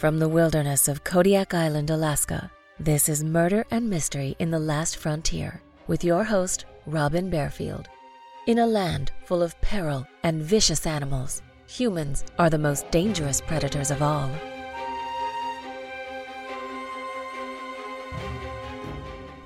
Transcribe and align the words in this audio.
From 0.00 0.18
the 0.18 0.30
wilderness 0.30 0.88
of 0.88 1.04
Kodiak 1.04 1.52
Island, 1.52 1.90
Alaska, 1.90 2.50
this 2.78 3.06
is 3.06 3.22
Murder 3.22 3.66
and 3.70 3.90
Mystery 3.90 4.34
in 4.38 4.50
the 4.50 4.58
Last 4.58 4.96
Frontier 4.96 5.60
with 5.88 6.02
your 6.02 6.24
host, 6.24 6.64
Robin 6.86 7.30
Bearfield. 7.30 7.84
In 8.46 8.60
a 8.60 8.66
land 8.66 9.12
full 9.26 9.42
of 9.42 9.60
peril 9.60 10.06
and 10.22 10.40
vicious 10.40 10.86
animals, 10.86 11.42
humans 11.66 12.24
are 12.38 12.48
the 12.48 12.56
most 12.56 12.90
dangerous 12.90 13.42
predators 13.42 13.90
of 13.90 14.00
all. 14.00 14.30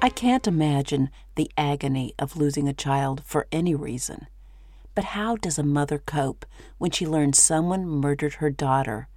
I 0.01 0.09
can't 0.15 0.47
imagine 0.47 1.11
the 1.35 1.51
agony 1.59 2.15
of 2.17 2.37
losing 2.37 2.69
a 2.69 2.73
child 2.73 3.25
for 3.25 3.49
any 3.51 3.75
reason. 3.75 4.29
But 4.95 5.03
how 5.03 5.35
does 5.35 5.59
a 5.59 5.65
mother 5.65 5.99
cope 5.99 6.47
when 6.79 6.93
she 6.93 7.09
learns 7.09 7.43
someone 7.43 7.89
murdered 7.89 8.35
her 8.35 8.51
daughter 8.51 9.09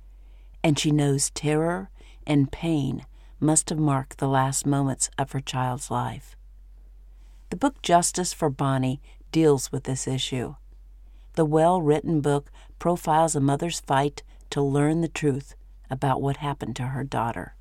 and 0.67 0.77
she 0.77 0.91
knows 0.91 1.29
terror 1.29 1.89
and 2.25 2.51
pain 2.51 3.05
must 3.39 3.69
have 3.69 3.79
marked 3.79 4.17
the 4.17 4.27
last 4.27 4.65
moments 4.65 5.09
of 5.17 5.31
her 5.31 5.39
child's 5.39 5.89
life. 5.89 6.35
The 7.51 7.55
book 7.55 7.81
Justice 7.81 8.33
for 8.33 8.49
Bonnie 8.49 8.99
deals 9.31 9.71
with 9.71 9.85
this 9.85 10.09
issue. 10.09 10.55
The 11.35 11.45
well 11.45 11.81
written 11.81 12.19
book 12.19 12.51
profiles 12.79 13.33
a 13.33 13.39
mother's 13.39 13.79
fight 13.79 14.23
to 14.49 14.61
learn 14.61 14.99
the 14.99 15.07
truth 15.07 15.55
about 15.89 16.21
what 16.21 16.35
happened 16.35 16.75
to 16.75 16.87
her 16.87 17.05
daughter. 17.05 17.55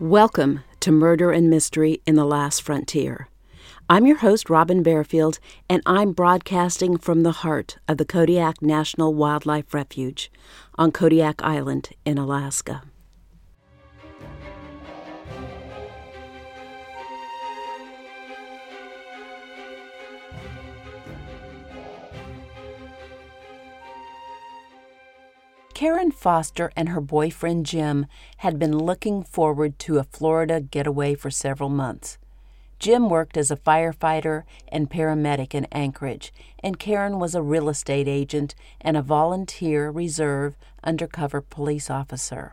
Welcome 0.00 0.62
to 0.78 0.92
Murder 0.92 1.32
and 1.32 1.50
Mystery 1.50 2.00
in 2.06 2.14
the 2.14 2.24
Last 2.24 2.62
Frontier. 2.62 3.26
I'm 3.90 4.06
your 4.06 4.18
host, 4.18 4.48
Robin 4.48 4.84
Bearfield, 4.84 5.40
and 5.68 5.82
I'm 5.86 6.12
broadcasting 6.12 6.98
from 6.98 7.24
the 7.24 7.32
heart 7.32 7.78
of 7.88 7.98
the 7.98 8.04
Kodiak 8.04 8.62
National 8.62 9.12
Wildlife 9.12 9.74
Refuge 9.74 10.30
on 10.76 10.92
Kodiak 10.92 11.42
Island 11.42 11.90
in 12.04 12.16
Alaska. 12.16 12.82
Karen 25.78 26.10
Foster 26.10 26.72
and 26.74 26.88
her 26.88 27.00
boyfriend 27.00 27.64
Jim 27.64 28.06
had 28.38 28.58
been 28.58 28.76
looking 28.76 29.22
forward 29.22 29.78
to 29.78 29.98
a 29.98 30.02
Florida 30.02 30.60
getaway 30.60 31.14
for 31.14 31.30
several 31.30 31.68
months. 31.68 32.18
Jim 32.80 33.08
worked 33.08 33.36
as 33.36 33.52
a 33.52 33.56
firefighter 33.56 34.42
and 34.72 34.90
paramedic 34.90 35.54
in 35.54 35.66
Anchorage, 35.70 36.32
and 36.64 36.80
Karen 36.80 37.20
was 37.20 37.36
a 37.36 37.42
real 37.42 37.68
estate 37.68 38.08
agent 38.08 38.56
and 38.80 38.96
a 38.96 39.02
volunteer 39.02 39.88
reserve 39.88 40.56
undercover 40.82 41.40
police 41.40 41.88
officer. 41.88 42.52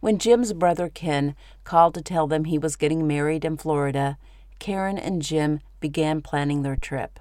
When 0.00 0.18
Jim's 0.18 0.52
brother 0.52 0.88
Ken 0.88 1.36
called 1.62 1.94
to 1.94 2.02
tell 2.02 2.26
them 2.26 2.46
he 2.46 2.58
was 2.58 2.74
getting 2.74 3.06
married 3.06 3.44
in 3.44 3.56
Florida, 3.56 4.18
Karen 4.58 4.98
and 4.98 5.22
Jim 5.22 5.60
began 5.78 6.22
planning 6.22 6.62
their 6.62 6.74
trip. 6.74 7.20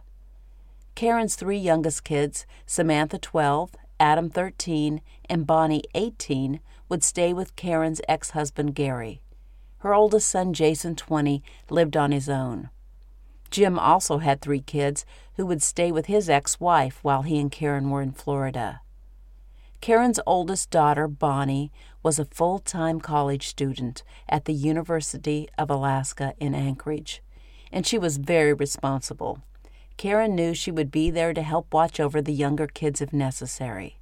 Karen's 0.95 1.35
three 1.35 1.59
youngest 1.59 2.03
kids, 2.03 2.47
Samantha 2.65 3.19
12 3.19 3.75
Adam, 3.99 4.29
13, 4.29 5.01
and 5.29 5.47
Bonnie, 5.47 5.83
18, 5.93 6.59
would 6.89 7.03
stay 7.03 7.33
with 7.33 7.55
Karen's 7.55 8.01
ex 8.07 8.31
husband, 8.31 8.75
Gary. 8.75 9.21
Her 9.79 9.93
oldest 9.93 10.29
son, 10.29 10.53
Jason, 10.53 10.95
20, 10.95 11.43
lived 11.69 11.95
on 11.95 12.11
his 12.11 12.27
own. 12.29 12.69
Jim 13.51 13.79
also 13.79 14.17
had 14.17 14.41
three 14.41 14.59
kids 14.59 15.05
who 15.35 15.45
would 15.45 15.61
stay 15.61 15.91
with 15.91 16.07
his 16.07 16.29
ex 16.29 16.59
wife 16.59 16.99
while 17.03 17.21
he 17.21 17.39
and 17.39 17.51
Karen 17.51 17.89
were 17.89 18.01
in 18.01 18.11
Florida. 18.11 18.81
Karen's 19.81 20.19
oldest 20.25 20.71
daughter, 20.71 21.07
Bonnie, 21.07 21.71
was 22.01 22.17
a 22.17 22.25
full 22.25 22.59
time 22.59 22.99
college 22.99 23.47
student 23.47 24.03
at 24.27 24.45
the 24.45 24.53
University 24.53 25.47
of 25.57 25.69
Alaska 25.69 26.33
in 26.39 26.55
Anchorage, 26.55 27.21
and 27.71 27.85
she 27.85 27.97
was 27.97 28.17
very 28.17 28.53
responsible. 28.53 29.41
Karen 29.97 30.35
knew 30.35 30.53
she 30.53 30.71
would 30.71 30.91
be 30.91 31.09
there 31.09 31.33
to 31.33 31.41
help 31.41 31.73
watch 31.73 31.99
over 31.99 32.21
the 32.21 32.33
younger 32.33 32.67
kids 32.67 33.01
if 33.01 33.13
necessary. 33.13 33.97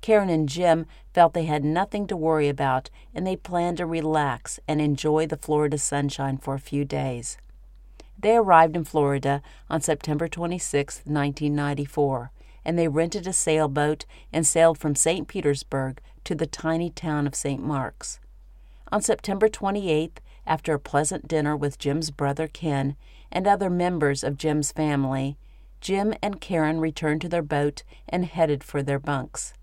Karen 0.00 0.28
and 0.28 0.48
Jim 0.48 0.86
felt 1.14 1.32
they 1.32 1.44
had 1.44 1.64
nothing 1.64 2.06
to 2.08 2.16
worry 2.16 2.48
about 2.48 2.90
and 3.14 3.26
they 3.26 3.36
planned 3.36 3.76
to 3.76 3.86
relax 3.86 4.58
and 4.66 4.80
enjoy 4.80 5.26
the 5.26 5.36
Florida 5.36 5.78
sunshine 5.78 6.36
for 6.36 6.54
a 6.54 6.60
few 6.60 6.84
days. 6.84 7.38
They 8.18 8.36
arrived 8.36 8.76
in 8.76 8.84
Florida 8.84 9.42
on 9.70 9.80
September 9.80 10.28
26, 10.28 11.02
1994, 11.04 12.30
and 12.64 12.78
they 12.78 12.88
rented 12.88 13.26
a 13.26 13.32
sailboat 13.32 14.04
and 14.32 14.46
sailed 14.46 14.78
from 14.78 14.94
St. 14.94 15.26
Petersburg 15.26 16.00
to 16.24 16.34
the 16.34 16.46
tiny 16.46 16.90
town 16.90 17.26
of 17.26 17.34
St. 17.34 17.62
Marks. 17.62 18.20
On 18.92 19.00
September 19.00 19.48
28th, 19.48 20.18
after 20.46 20.74
a 20.74 20.80
pleasant 20.80 21.28
dinner 21.28 21.56
with 21.56 21.78
Jim's 21.78 22.10
brother 22.10 22.48
Ken 22.48 22.96
and 23.30 23.46
other 23.46 23.70
members 23.70 24.22
of 24.22 24.36
Jim's 24.36 24.72
family, 24.72 25.36
Jim 25.80 26.14
and 26.22 26.40
Karen 26.40 26.80
returned 26.80 27.20
to 27.22 27.28
their 27.28 27.42
boat 27.42 27.82
and 28.08 28.24
headed 28.24 28.62
for 28.62 28.82
their 28.82 28.98
bunks. 28.98 29.54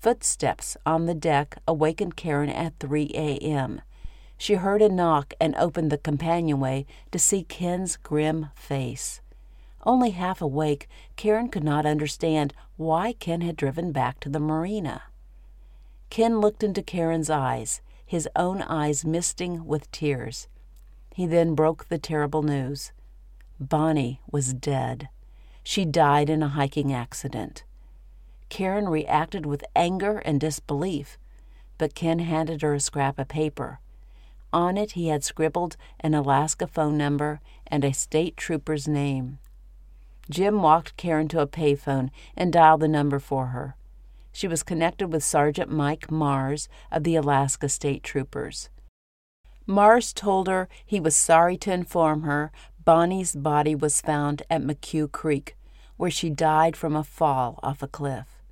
Footsteps 0.00 0.76
on 0.84 1.06
the 1.06 1.14
deck 1.14 1.58
awakened 1.66 2.16
Karen 2.16 2.50
at 2.50 2.78
3 2.78 3.10
a.m. 3.14 3.80
She 4.36 4.54
heard 4.54 4.82
a 4.82 4.88
knock 4.88 5.32
and 5.40 5.54
opened 5.56 5.90
the 5.90 5.98
companionway 5.98 6.86
to 7.10 7.18
see 7.18 7.44
Ken's 7.44 7.96
grim 7.96 8.50
face. 8.54 9.20
Only 9.86 10.10
half 10.10 10.40
awake, 10.40 10.88
Karen 11.16 11.48
could 11.48 11.64
not 11.64 11.86
understand 11.86 12.54
why 12.76 13.12
Ken 13.12 13.42
had 13.42 13.56
driven 13.56 13.92
back 13.92 14.20
to 14.20 14.28
the 14.28 14.40
marina. 14.40 15.02
Ken 16.10 16.40
looked 16.40 16.62
into 16.62 16.82
Karen's 16.82 17.30
eyes 17.30 17.80
his 18.06 18.28
own 18.36 18.62
eyes 18.62 19.04
misting 19.04 19.66
with 19.66 19.90
tears. 19.90 20.48
He 21.14 21.26
then 21.26 21.54
broke 21.54 21.88
the 21.88 21.98
terrible 21.98 22.42
news. 22.42 22.92
Bonnie 23.60 24.20
was 24.30 24.52
dead. 24.52 25.08
She 25.62 25.84
died 25.84 26.28
in 26.28 26.42
a 26.42 26.48
hiking 26.48 26.92
accident. 26.92 27.64
Karen 28.48 28.88
reacted 28.88 29.46
with 29.46 29.64
anger 29.74 30.18
and 30.18 30.40
disbelief, 30.40 31.18
but 31.78 31.94
Ken 31.94 32.18
handed 32.18 32.62
her 32.62 32.74
a 32.74 32.80
scrap 32.80 33.18
of 33.18 33.28
paper. 33.28 33.80
On 34.52 34.76
it, 34.76 34.92
he 34.92 35.08
had 35.08 35.24
scribbled 35.24 35.76
an 36.00 36.14
Alaska 36.14 36.66
phone 36.66 36.96
number 36.96 37.40
and 37.66 37.84
a 37.84 37.92
state 37.92 38.36
trooper's 38.36 38.86
name. 38.86 39.38
Jim 40.30 40.62
walked 40.62 40.96
Karen 40.96 41.28
to 41.28 41.40
a 41.40 41.46
payphone 41.46 42.10
and 42.36 42.52
dialed 42.52 42.80
the 42.80 42.88
number 42.88 43.18
for 43.18 43.46
her 43.46 43.76
she 44.34 44.48
was 44.48 44.64
connected 44.64 45.12
with 45.12 45.22
Sergeant 45.22 45.70
Mike 45.70 46.10
Mars 46.10 46.68
of 46.90 47.04
the 47.04 47.14
Alaska 47.14 47.68
State 47.68 48.02
Troopers. 48.02 48.68
Mars 49.64 50.12
told 50.12 50.48
her 50.48 50.68
he 50.84 50.98
was 50.98 51.14
sorry 51.14 51.56
to 51.58 51.72
inform 51.72 52.22
her 52.22 52.50
Bonnie's 52.84 53.34
body 53.34 53.76
was 53.76 54.00
found 54.00 54.42
at 54.50 54.60
McHugh 54.60 55.10
Creek, 55.10 55.56
where 55.96 56.10
she 56.10 56.30
died 56.30 56.76
from 56.76 56.96
a 56.96 57.04
fall 57.04 57.60
off 57.62 57.80
a 57.80 57.86
cliff. 57.86 58.42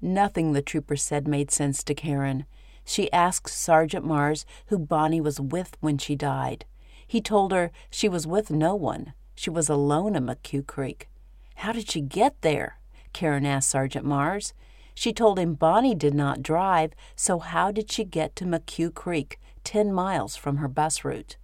Nothing 0.00 0.52
the 0.52 0.62
trooper 0.62 0.96
said 0.96 1.26
made 1.26 1.50
sense 1.50 1.82
to 1.84 1.94
Karen. 1.94 2.46
She 2.84 3.12
asked 3.12 3.52
Sergeant 3.52 4.04
Mars 4.06 4.46
who 4.66 4.78
Bonnie 4.78 5.20
was 5.20 5.40
with 5.40 5.76
when 5.80 5.98
she 5.98 6.14
died. 6.14 6.64
He 7.06 7.20
told 7.20 7.50
her 7.50 7.72
she 7.90 8.08
was 8.08 8.24
with 8.24 8.50
no 8.52 8.76
one. 8.76 9.14
She 9.34 9.50
was 9.50 9.68
alone 9.68 10.14
at 10.14 10.22
McHugh 10.22 10.66
Creek. 10.66 11.08
How 11.56 11.72
did 11.72 11.90
she 11.90 12.00
get 12.00 12.40
there? 12.42 12.78
Karen 13.12 13.44
asked 13.44 13.68
Sergeant 13.68 14.06
Mars. 14.06 14.54
She 14.94 15.12
told 15.12 15.38
him 15.38 15.54
Bonnie 15.54 15.94
did 15.94 16.14
not 16.14 16.42
drive, 16.42 16.92
so 17.16 17.38
how 17.38 17.70
did 17.70 17.90
she 17.90 18.04
get 18.04 18.36
to 18.36 18.44
McHugh 18.44 18.94
Creek, 18.94 19.40
10 19.64 19.92
miles 19.92 20.36
from 20.36 20.58
her 20.58 20.68
bus 20.68 21.04
route? 21.04 21.36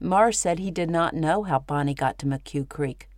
Mars 0.00 0.38
said 0.38 0.58
he 0.58 0.70
did 0.70 0.90
not 0.90 1.14
know 1.14 1.44
how 1.44 1.60
Bonnie 1.60 1.94
got 1.94 2.18
to 2.18 2.26
McHugh 2.26 2.68
Creek. 2.68 3.08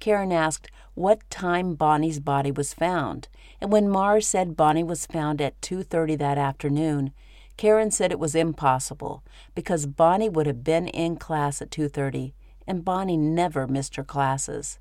Karen 0.00 0.32
asked 0.32 0.70
what 0.94 1.28
time 1.30 1.74
Bonnie's 1.74 2.20
body 2.20 2.50
was 2.50 2.74
found, 2.74 3.28
and 3.60 3.70
when 3.70 3.88
Mars 3.88 4.26
said 4.26 4.56
Bonnie 4.56 4.82
was 4.82 5.06
found 5.06 5.40
at 5.40 5.60
2:30 5.60 6.16
that 6.16 6.38
afternoon, 6.38 7.12
Karen 7.56 7.90
said 7.90 8.10
it 8.10 8.18
was 8.18 8.34
impossible 8.34 9.22
because 9.54 9.86
Bonnie 9.86 10.28
would 10.28 10.46
have 10.46 10.64
been 10.64 10.88
in 10.88 11.16
class 11.16 11.62
at 11.62 11.70
2:30 11.70 12.34
and 12.66 12.84
Bonnie 12.84 13.16
never 13.16 13.66
missed 13.66 13.96
her 13.96 14.04
classes. 14.04 14.78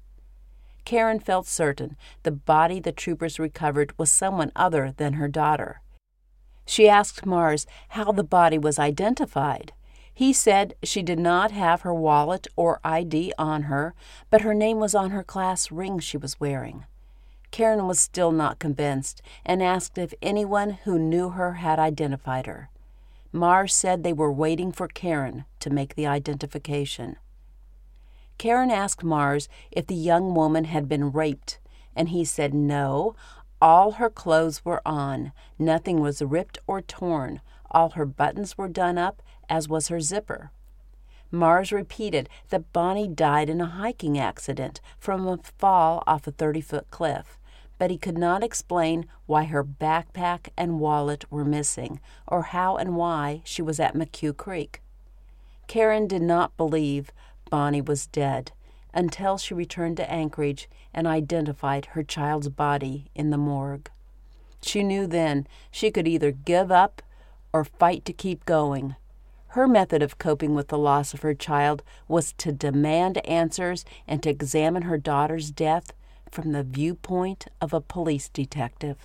Karen 0.85 1.19
felt 1.19 1.47
certain 1.47 1.95
the 2.23 2.31
body 2.31 2.79
the 2.79 2.91
troopers 2.91 3.39
recovered 3.39 3.97
was 3.97 4.11
someone 4.11 4.51
other 4.55 4.93
than 4.95 5.13
her 5.13 5.27
daughter. 5.27 5.81
She 6.65 6.87
asked 6.87 7.25
Mars 7.25 7.65
how 7.89 8.11
the 8.11 8.23
body 8.23 8.57
was 8.57 8.79
identified. 8.79 9.73
He 10.13 10.33
said 10.33 10.75
she 10.83 11.01
did 11.01 11.19
not 11.19 11.51
have 11.51 11.81
her 11.81 11.93
wallet 11.93 12.47
or 12.55 12.79
ID 12.83 13.33
on 13.37 13.63
her, 13.63 13.93
but 14.29 14.41
her 14.41 14.53
name 14.53 14.79
was 14.79 14.93
on 14.93 15.11
her 15.11 15.23
class 15.23 15.71
ring 15.71 15.99
she 15.99 16.17
was 16.17 16.39
wearing. 16.39 16.85
Karen 17.51 17.87
was 17.87 17.99
still 17.99 18.31
not 18.31 18.59
convinced 18.59 19.21
and 19.45 19.61
asked 19.61 19.97
if 19.97 20.13
anyone 20.21 20.71
who 20.83 20.97
knew 20.97 21.29
her 21.31 21.53
had 21.55 21.79
identified 21.79 22.45
her. 22.45 22.69
Mars 23.33 23.73
said 23.73 24.03
they 24.03 24.13
were 24.13 24.31
waiting 24.31 24.71
for 24.71 24.87
Karen 24.87 25.45
to 25.59 25.69
make 25.69 25.95
the 25.95 26.07
identification. 26.07 27.17
Karen 28.41 28.71
asked 28.71 29.03
Mars 29.03 29.47
if 29.69 29.85
the 29.85 29.93
young 29.93 30.33
woman 30.33 30.63
had 30.63 30.89
been 30.89 31.11
raped, 31.11 31.59
and 31.95 32.09
he 32.09 32.25
said 32.25 32.55
no. 32.55 33.15
All 33.61 33.91
her 33.91 34.09
clothes 34.09 34.65
were 34.65 34.81
on, 34.83 35.31
nothing 35.59 36.01
was 36.01 36.23
ripped 36.23 36.57
or 36.65 36.81
torn, 36.81 37.41
all 37.69 37.91
her 37.91 38.07
buttons 38.07 38.57
were 38.57 38.67
done 38.67 38.97
up, 38.97 39.21
as 39.47 39.69
was 39.69 39.89
her 39.89 39.99
zipper. 39.99 40.49
Mars 41.29 41.71
repeated 41.71 42.29
that 42.49 42.73
Bonnie 42.73 43.07
died 43.07 43.47
in 43.47 43.61
a 43.61 43.67
hiking 43.67 44.17
accident 44.17 44.81
from 44.97 45.27
a 45.27 45.37
fall 45.59 46.01
off 46.07 46.25
a 46.25 46.31
30 46.31 46.61
foot 46.61 46.89
cliff, 46.89 47.37
but 47.77 47.91
he 47.91 47.97
could 47.99 48.17
not 48.17 48.43
explain 48.43 49.05
why 49.27 49.43
her 49.43 49.63
backpack 49.63 50.49
and 50.57 50.79
wallet 50.79 51.31
were 51.31 51.45
missing 51.45 51.99
or 52.27 52.41
how 52.41 52.75
and 52.75 52.95
why 52.95 53.43
she 53.45 53.61
was 53.61 53.79
at 53.79 53.93
McHugh 53.93 54.35
Creek. 54.35 54.81
Karen 55.67 56.07
did 56.07 56.23
not 56.23 56.57
believe 56.57 57.11
Bonnie 57.51 57.81
was 57.81 58.07
dead 58.07 58.51
until 58.93 59.37
she 59.37 59.53
returned 59.53 59.97
to 59.97 60.11
Anchorage 60.11 60.67
and 60.93 61.05
identified 61.05 61.87
her 61.87 62.01
child's 62.01 62.49
body 62.49 63.11
in 63.13 63.29
the 63.29 63.37
morgue. 63.37 63.91
She 64.63 64.83
knew 64.83 65.05
then 65.05 65.45
she 65.69 65.91
could 65.91 66.07
either 66.07 66.31
give 66.31 66.71
up 66.71 67.03
or 67.53 67.63
fight 67.63 68.05
to 68.05 68.13
keep 68.13 68.45
going. 68.45 68.95
Her 69.49 69.67
method 69.67 70.01
of 70.01 70.17
coping 70.17 70.55
with 70.55 70.69
the 70.69 70.77
loss 70.77 71.13
of 71.13 71.23
her 71.23 71.33
child 71.33 71.83
was 72.07 72.31
to 72.33 72.53
demand 72.53 73.17
answers 73.27 73.83
and 74.07 74.23
to 74.23 74.29
examine 74.29 74.83
her 74.83 74.97
daughter's 74.97 75.51
death 75.51 75.91
from 76.31 76.53
the 76.53 76.63
viewpoint 76.63 77.47
of 77.59 77.73
a 77.73 77.81
police 77.81 78.29
detective. 78.29 78.97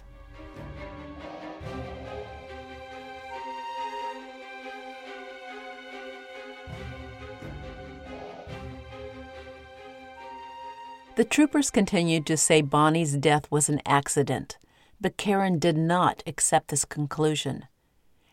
The 11.17 11.25
troopers 11.25 11.71
continued 11.71 12.27
to 12.27 12.37
say 12.37 12.61
Bonnie's 12.61 13.17
death 13.17 13.51
was 13.51 13.71
an 13.71 13.81
accident, 13.87 14.59
but 15.01 15.17
Karen 15.17 15.59
did 15.59 15.75
not 15.79 16.23
accept 16.27 16.69
this 16.69 16.85
conclusion. 16.85 17.65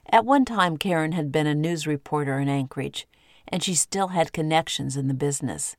At 0.10 0.26
one 0.26 0.44
time, 0.44 0.76
Karen 0.76 1.14
had 1.14 1.32
been 1.32 1.48
a 1.48 1.56
news 1.56 1.88
reporter 1.88 2.40
in 2.40 2.50
Anchorage, 2.50 3.08
and 3.48 3.64
she 3.64 3.74
still 3.74 4.10
had 4.10 4.34
connections 4.34 4.98
in 4.98 5.08
the 5.08 5.14
business. 5.14 5.78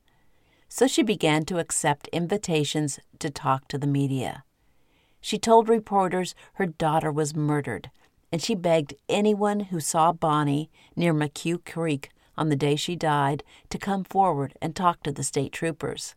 So 0.67 0.87
she 0.87 1.03
began 1.03 1.45
to 1.45 1.59
accept 1.59 2.07
invitations 2.07 2.99
to 3.19 3.29
talk 3.29 3.67
to 3.67 3.77
the 3.77 3.85
media. 3.85 4.43
She 5.21 5.37
told 5.37 5.69
reporters 5.69 6.33
her 6.53 6.65
daughter 6.65 7.11
was 7.11 7.35
murdered, 7.35 7.91
and 8.31 8.41
she 8.41 8.55
begged 8.55 8.95
anyone 9.07 9.59
who 9.59 9.79
saw 9.79 10.11
Bonnie 10.11 10.71
near 10.95 11.13
McHugh 11.13 11.63
Creek 11.65 12.09
on 12.35 12.49
the 12.49 12.55
day 12.55 12.75
she 12.75 12.95
died 12.95 13.43
to 13.69 13.77
come 13.77 14.03
forward 14.03 14.57
and 14.59 14.75
talk 14.75 15.03
to 15.03 15.11
the 15.11 15.23
state 15.23 15.51
troopers. 15.51 16.15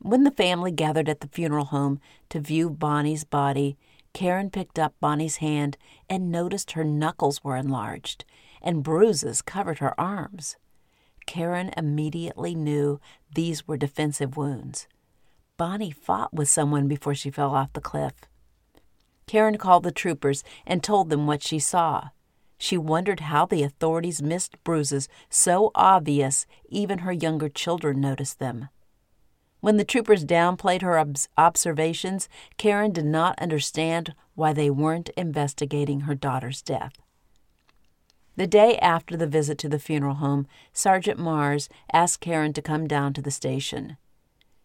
When 0.00 0.24
the 0.24 0.30
family 0.30 0.70
gathered 0.70 1.08
at 1.08 1.20
the 1.20 1.28
funeral 1.28 1.66
home 1.66 2.00
to 2.28 2.40
view 2.40 2.68
Bonnie's 2.70 3.24
body, 3.24 3.76
Karen 4.12 4.50
picked 4.50 4.78
up 4.78 4.94
Bonnie's 5.00 5.36
hand 5.36 5.76
and 6.08 6.30
noticed 6.30 6.72
her 6.72 6.84
knuckles 6.84 7.42
were 7.42 7.56
enlarged 7.56 8.24
and 8.64 8.82
bruises 8.82 9.42
covered 9.42 9.78
her 9.78 9.98
arms. 10.00 10.56
Karen 11.26 11.70
immediately 11.76 12.54
knew 12.54 13.00
these 13.34 13.68
were 13.68 13.76
defensive 13.76 14.36
wounds. 14.36 14.88
Bonnie 15.56 15.90
fought 15.90 16.32
with 16.32 16.48
someone 16.48 16.88
before 16.88 17.14
she 17.14 17.30
fell 17.30 17.54
off 17.54 17.72
the 17.72 17.80
cliff. 17.80 18.14
Karen 19.26 19.56
called 19.56 19.84
the 19.84 19.92
troopers 19.92 20.42
and 20.66 20.82
told 20.82 21.10
them 21.10 21.26
what 21.26 21.42
she 21.42 21.58
saw. 21.58 22.08
She 22.58 22.76
wondered 22.76 23.20
how 23.20 23.46
the 23.46 23.62
authorities 23.62 24.22
missed 24.22 24.62
bruises 24.64 25.08
so 25.28 25.70
obvious 25.74 26.46
even 26.68 27.00
her 27.00 27.12
younger 27.12 27.48
children 27.48 28.00
noticed 28.00 28.38
them. 28.38 28.68
When 29.64 29.78
the 29.78 29.84
troopers 29.86 30.26
downplayed 30.26 30.82
her 30.82 31.02
observations, 31.38 32.28
Karen 32.58 32.92
did 32.92 33.06
not 33.06 33.38
understand 33.38 34.14
why 34.34 34.52
they 34.52 34.68
weren't 34.68 35.08
investigating 35.16 36.00
her 36.00 36.14
daughter's 36.14 36.60
death. 36.60 36.92
The 38.36 38.46
day 38.46 38.76
after 38.76 39.16
the 39.16 39.26
visit 39.26 39.56
to 39.60 39.70
the 39.70 39.78
funeral 39.78 40.16
home, 40.16 40.46
Sergeant 40.74 41.18
Mars 41.18 41.70
asked 41.94 42.20
Karen 42.20 42.52
to 42.52 42.60
come 42.60 42.86
down 42.86 43.14
to 43.14 43.22
the 43.22 43.30
station. 43.30 43.96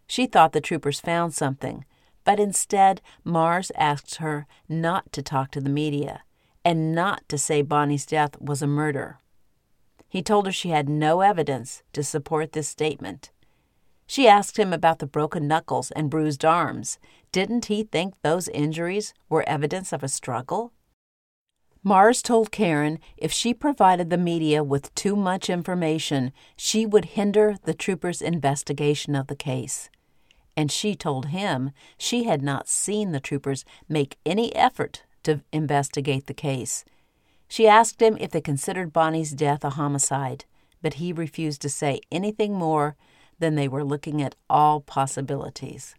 She 0.06 0.26
thought 0.26 0.52
the 0.52 0.60
troopers 0.60 1.00
found 1.00 1.32
something, 1.32 1.86
but 2.22 2.38
instead, 2.38 3.00
Mars 3.24 3.72
asked 3.76 4.16
her 4.16 4.46
not 4.68 5.10
to 5.12 5.22
talk 5.22 5.50
to 5.52 5.62
the 5.62 5.70
media 5.70 6.24
and 6.62 6.94
not 6.94 7.26
to 7.30 7.38
say 7.38 7.62
Bonnie's 7.62 8.04
death 8.04 8.38
was 8.38 8.60
a 8.60 8.66
murder. 8.66 9.18
He 10.10 10.20
told 10.20 10.44
her 10.44 10.52
she 10.52 10.68
had 10.68 10.90
no 10.90 11.22
evidence 11.22 11.82
to 11.94 12.04
support 12.04 12.52
this 12.52 12.68
statement. 12.68 13.30
She 14.10 14.26
asked 14.26 14.56
him 14.56 14.72
about 14.72 14.98
the 14.98 15.06
broken 15.06 15.46
knuckles 15.46 15.92
and 15.92 16.10
bruised 16.10 16.44
arms. 16.44 16.98
Didn't 17.30 17.66
he 17.66 17.84
think 17.84 18.14
those 18.22 18.48
injuries 18.48 19.14
were 19.28 19.48
evidence 19.48 19.92
of 19.92 20.02
a 20.02 20.08
struggle? 20.08 20.72
Mars 21.84 22.20
told 22.20 22.50
Karen 22.50 22.98
if 23.16 23.30
she 23.30 23.54
provided 23.54 24.10
the 24.10 24.18
media 24.18 24.64
with 24.64 24.92
too 24.96 25.14
much 25.14 25.48
information, 25.48 26.32
she 26.56 26.84
would 26.84 27.14
hinder 27.14 27.54
the 27.62 27.72
troopers' 27.72 28.20
investigation 28.20 29.14
of 29.14 29.28
the 29.28 29.36
case. 29.36 29.90
And 30.56 30.72
she 30.72 30.96
told 30.96 31.26
him 31.26 31.70
she 31.96 32.24
had 32.24 32.42
not 32.42 32.66
seen 32.66 33.12
the 33.12 33.20
troopers 33.20 33.64
make 33.88 34.18
any 34.26 34.52
effort 34.56 35.04
to 35.22 35.42
investigate 35.52 36.26
the 36.26 36.34
case. 36.34 36.84
She 37.46 37.68
asked 37.68 38.02
him 38.02 38.16
if 38.18 38.32
they 38.32 38.40
considered 38.40 38.92
Bonnie's 38.92 39.30
death 39.30 39.62
a 39.62 39.70
homicide, 39.70 40.46
but 40.82 40.94
he 40.94 41.12
refused 41.12 41.62
to 41.62 41.68
say 41.68 42.00
anything 42.10 42.54
more 42.54 42.96
then 43.40 43.56
they 43.56 43.68
were 43.68 43.84
looking 43.84 44.22
at 44.22 44.36
all 44.48 44.80
possibilities. 44.80 45.94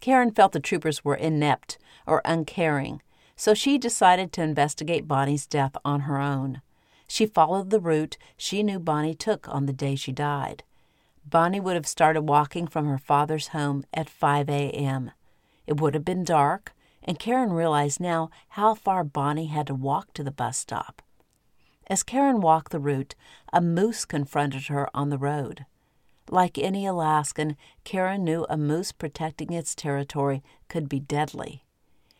Karen 0.00 0.32
felt 0.32 0.52
the 0.52 0.60
troopers 0.60 1.04
were 1.04 1.14
inept 1.14 1.78
or 2.06 2.22
uncaring, 2.24 3.00
so 3.36 3.54
she 3.54 3.78
decided 3.78 4.32
to 4.32 4.42
investigate 4.42 5.06
Bonnie's 5.06 5.46
death 5.46 5.76
on 5.84 6.00
her 6.00 6.18
own. 6.18 6.60
She 7.06 7.26
followed 7.26 7.70
the 7.70 7.80
route 7.80 8.18
she 8.36 8.62
knew 8.62 8.78
Bonnie 8.78 9.14
took 9.14 9.48
on 9.48 9.66
the 9.66 9.72
day 9.72 9.94
she 9.94 10.12
died. 10.12 10.64
Bonnie 11.24 11.60
would 11.60 11.74
have 11.74 11.86
started 11.86 12.22
walking 12.22 12.66
from 12.66 12.86
her 12.86 12.98
father's 12.98 13.48
home 13.48 13.84
at 13.92 14.08
5 14.08 14.48
a.m. 14.48 15.12
It 15.66 15.80
would 15.80 15.94
have 15.94 16.04
been 16.04 16.24
dark, 16.24 16.74
and 17.02 17.18
Karen 17.18 17.52
realized 17.52 18.00
now 18.00 18.30
how 18.50 18.74
far 18.74 19.04
Bonnie 19.04 19.46
had 19.46 19.66
to 19.66 19.74
walk 19.74 20.12
to 20.14 20.24
the 20.24 20.30
bus 20.30 20.58
stop. 20.58 21.02
As 21.86 22.02
Karen 22.02 22.40
walked 22.40 22.70
the 22.70 22.80
route, 22.80 23.14
a 23.52 23.60
moose 23.60 24.04
confronted 24.04 24.66
her 24.66 24.88
on 24.94 25.08
the 25.08 25.18
road. 25.18 25.64
Like 26.30 26.58
any 26.58 26.84
Alaskan, 26.84 27.56
Karen 27.84 28.22
knew 28.22 28.46
a 28.48 28.56
moose 28.56 28.92
protecting 28.92 29.52
its 29.52 29.74
territory 29.74 30.42
could 30.68 30.88
be 30.88 31.00
deadly. 31.00 31.64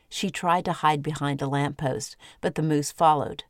She 0.09 0.31
tried 0.31 0.65
to 0.65 0.73
hide 0.73 1.03
behind 1.03 1.43
a 1.43 1.47
lamppost, 1.47 2.17
but 2.41 2.55
the 2.55 2.63
moose 2.63 2.91
followed. 2.91 3.45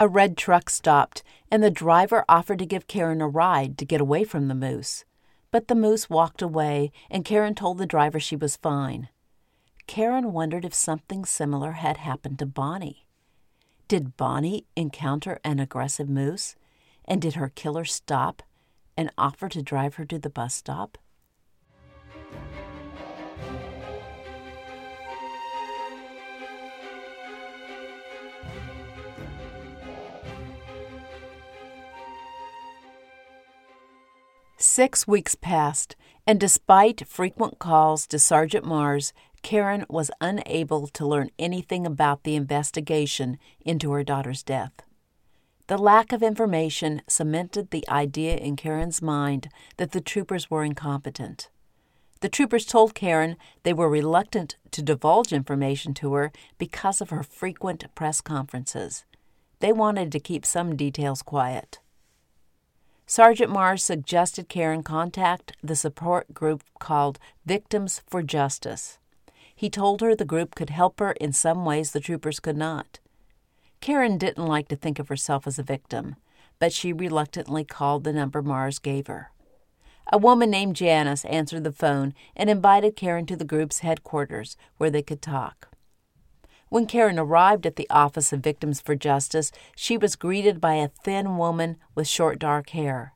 A 0.00 0.08
red 0.08 0.36
truck 0.36 0.68
stopped, 0.70 1.22
and 1.50 1.62
the 1.62 1.70
driver 1.70 2.24
offered 2.28 2.58
to 2.58 2.66
give 2.66 2.88
Karen 2.88 3.20
a 3.20 3.28
ride 3.28 3.78
to 3.78 3.84
get 3.84 4.00
away 4.00 4.24
from 4.24 4.48
the 4.48 4.54
moose. 4.54 5.04
But 5.50 5.68
the 5.68 5.74
moose 5.74 6.10
walked 6.10 6.42
away, 6.42 6.90
and 7.10 7.24
Karen 7.24 7.54
told 7.54 7.78
the 7.78 7.86
driver 7.86 8.18
she 8.18 8.36
was 8.36 8.56
fine. 8.56 9.08
Karen 9.86 10.32
wondered 10.32 10.64
if 10.64 10.74
something 10.74 11.24
similar 11.24 11.72
had 11.72 11.98
happened 11.98 12.38
to 12.40 12.46
Bonnie. 12.46 13.06
Did 13.86 14.16
Bonnie 14.16 14.66
encounter 14.76 15.40
an 15.44 15.60
aggressive 15.60 16.08
moose? 16.08 16.56
And 17.04 17.22
did 17.22 17.34
her 17.34 17.48
killer 17.48 17.86
stop 17.86 18.42
and 18.98 19.12
offer 19.16 19.48
to 19.48 19.62
drive 19.62 19.94
her 19.94 20.04
to 20.04 20.18
the 20.18 20.28
bus 20.28 20.52
stop? 20.54 20.98
Six 34.60 35.06
weeks 35.06 35.36
passed, 35.36 35.94
and 36.26 36.40
despite 36.40 37.06
frequent 37.06 37.60
calls 37.60 38.04
to 38.08 38.18
Sergeant 38.18 38.64
Mars, 38.64 39.12
Karen 39.42 39.86
was 39.88 40.10
unable 40.20 40.88
to 40.88 41.06
learn 41.06 41.30
anything 41.38 41.86
about 41.86 42.24
the 42.24 42.34
investigation 42.34 43.38
into 43.60 43.92
her 43.92 44.02
daughter's 44.02 44.42
death. 44.42 44.72
The 45.68 45.76
lack 45.76 46.12
of 46.12 46.22
information 46.22 47.02
cemented 47.06 47.70
the 47.70 47.86
idea 47.90 48.36
in 48.36 48.56
Karen's 48.56 49.02
mind 49.02 49.50
that 49.76 49.92
the 49.92 50.00
troopers 50.00 50.50
were 50.50 50.64
incompetent. 50.64 51.50
The 52.20 52.30
troopers 52.30 52.64
told 52.64 52.94
Karen 52.94 53.36
they 53.64 53.74
were 53.74 53.90
reluctant 53.90 54.56
to 54.70 54.80
divulge 54.80 55.30
information 55.30 55.92
to 55.94 56.14
her 56.14 56.32
because 56.56 57.02
of 57.02 57.10
her 57.10 57.22
frequent 57.22 57.84
press 57.94 58.22
conferences. 58.22 59.04
They 59.60 59.70
wanted 59.70 60.10
to 60.12 60.20
keep 60.20 60.46
some 60.46 60.74
details 60.74 61.20
quiet. 61.20 61.80
Sergeant 63.06 63.50
Mars 63.50 63.84
suggested 63.84 64.48
Karen 64.48 64.82
contact 64.82 65.52
the 65.62 65.76
support 65.76 66.32
group 66.32 66.64
called 66.78 67.18
Victims 67.44 68.00
for 68.06 68.22
Justice. 68.22 68.98
He 69.54 69.68
told 69.68 70.00
her 70.00 70.16
the 70.16 70.24
group 70.24 70.54
could 70.54 70.70
help 70.70 70.98
her 70.98 71.12
in 71.12 71.34
some 71.34 71.66
ways 71.66 71.92
the 71.92 72.00
troopers 72.00 72.40
could 72.40 72.56
not. 72.56 73.00
Karen 73.80 74.18
didn't 74.18 74.46
like 74.46 74.68
to 74.68 74.76
think 74.76 74.98
of 74.98 75.08
herself 75.08 75.46
as 75.46 75.58
a 75.58 75.62
victim, 75.62 76.16
but 76.58 76.72
she 76.72 76.92
reluctantly 76.92 77.64
called 77.64 78.04
the 78.04 78.12
number 78.12 78.42
Mars 78.42 78.78
gave 78.78 79.06
her. 79.06 79.30
A 80.10 80.18
woman 80.18 80.50
named 80.50 80.76
Janice 80.76 81.24
answered 81.26 81.64
the 81.64 81.72
phone 81.72 82.14
and 82.34 82.48
invited 82.48 82.96
Karen 82.96 83.26
to 83.26 83.36
the 83.36 83.44
group's 83.44 83.80
headquarters 83.80 84.56
where 84.78 84.90
they 84.90 85.02
could 85.02 85.20
talk. 85.20 85.68
When 86.70 86.86
Karen 86.86 87.18
arrived 87.18 87.66
at 87.66 87.76
the 87.76 87.88
Office 87.88 88.32
of 88.32 88.40
Victims 88.40 88.80
for 88.80 88.94
Justice, 88.94 89.52
she 89.76 89.96
was 89.96 90.16
greeted 90.16 90.60
by 90.60 90.74
a 90.74 90.88
thin 90.88 91.36
woman 91.36 91.76
with 91.94 92.08
short 92.08 92.38
dark 92.38 92.70
hair. 92.70 93.14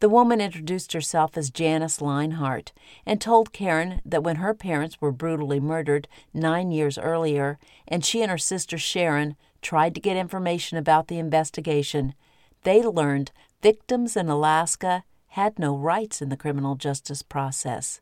The 0.00 0.08
woman 0.10 0.42
introduced 0.42 0.92
herself 0.92 1.38
as 1.38 1.50
Janice 1.50 2.00
Lienhart 2.00 2.72
and 3.06 3.18
told 3.18 3.52
Karen 3.52 4.02
that 4.04 4.22
when 4.22 4.36
her 4.36 4.52
parents 4.52 5.00
were 5.00 5.12
brutally 5.12 5.58
murdered 5.58 6.06
nine 6.34 6.70
years 6.70 6.98
earlier, 6.98 7.58
and 7.88 8.04
she 8.04 8.20
and 8.20 8.30
her 8.30 8.38
sister 8.38 8.76
Sharon 8.76 9.36
tried 9.66 9.96
to 9.96 10.00
get 10.00 10.16
information 10.16 10.78
about 10.78 11.08
the 11.08 11.18
investigation, 11.18 12.14
they 12.62 12.80
learned 12.80 13.32
victims 13.62 14.16
in 14.16 14.28
Alaska 14.28 15.02
had 15.30 15.58
no 15.58 15.76
rights 15.76 16.22
in 16.22 16.28
the 16.28 16.36
criminal 16.36 16.76
justice 16.76 17.20
process. 17.20 18.00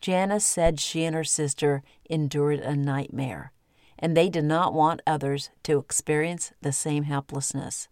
Janice 0.00 0.46
said 0.46 0.80
she 0.80 1.04
and 1.04 1.14
her 1.14 1.22
sister 1.22 1.82
endured 2.08 2.60
a 2.60 2.74
nightmare, 2.74 3.52
and 3.98 4.16
they 4.16 4.30
did 4.30 4.44
not 4.44 4.72
want 4.72 5.02
others 5.06 5.50
to 5.64 5.78
experience 5.78 6.54
the 6.62 6.72
same 6.72 7.02
helplessness. 7.02 7.88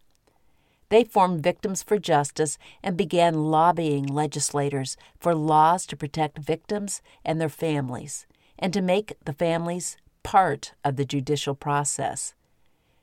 They 0.89 1.05
formed 1.05 1.43
Victims 1.43 1.83
for 1.83 1.99
Justice 1.99 2.57
and 2.83 2.97
began 2.97 3.51
lobbying 3.51 4.07
legislators 4.07 4.97
for 5.19 5.35
laws 5.35 5.85
to 5.89 5.95
protect 5.95 6.39
victims 6.39 7.03
and 7.23 7.39
their 7.39 7.51
families, 7.51 8.27
and 8.59 8.73
to 8.73 8.81
make 8.81 9.13
the 9.27 9.35
families 9.35 9.99
part 10.23 10.73
of 10.83 10.97
the 10.97 11.05
judicial 11.05 11.55
process. 11.55 12.33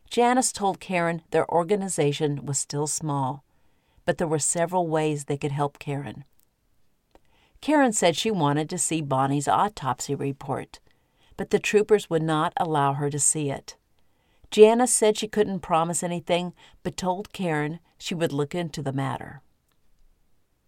Janice 0.10 0.52
told 0.52 0.80
Karen 0.80 1.22
their 1.32 1.50
organization 1.52 2.46
was 2.46 2.58
still 2.58 2.88
small, 2.88 3.44
but 4.06 4.18
there 4.18 4.28
were 4.28 4.40
several 4.40 4.88
ways 4.88 5.26
they 5.26 5.38
could 5.38 5.52
help 5.52 5.80
Karen. 5.80 6.24
Karen 7.62 7.94
said 7.94 8.16
she 8.16 8.30
wanted 8.32 8.70
to 8.70 8.78
see 8.78 9.02
Bonnie's 9.02 9.48
autopsy 9.48 10.14
report, 10.14 10.80
but 11.38 11.50
the 11.50 11.60
troopers 11.60 12.10
would 12.10 12.24
not 12.24 12.54
allow 12.58 12.94
her 12.94 13.10
to 13.10 13.20
see 13.20 13.50
it. 13.50 13.76
Janice 14.52 14.94
said 14.94 15.18
she 15.18 15.28
couldn't 15.28 15.60
promise 15.60 16.04
anything, 16.04 16.54
but 16.84 16.96
told 16.96 17.34
Karen 17.34 17.80
she 17.98 18.14
would 18.16 18.32
look 18.32 18.54
into 18.54 18.82
the 18.82 18.94
matter. 18.94 19.42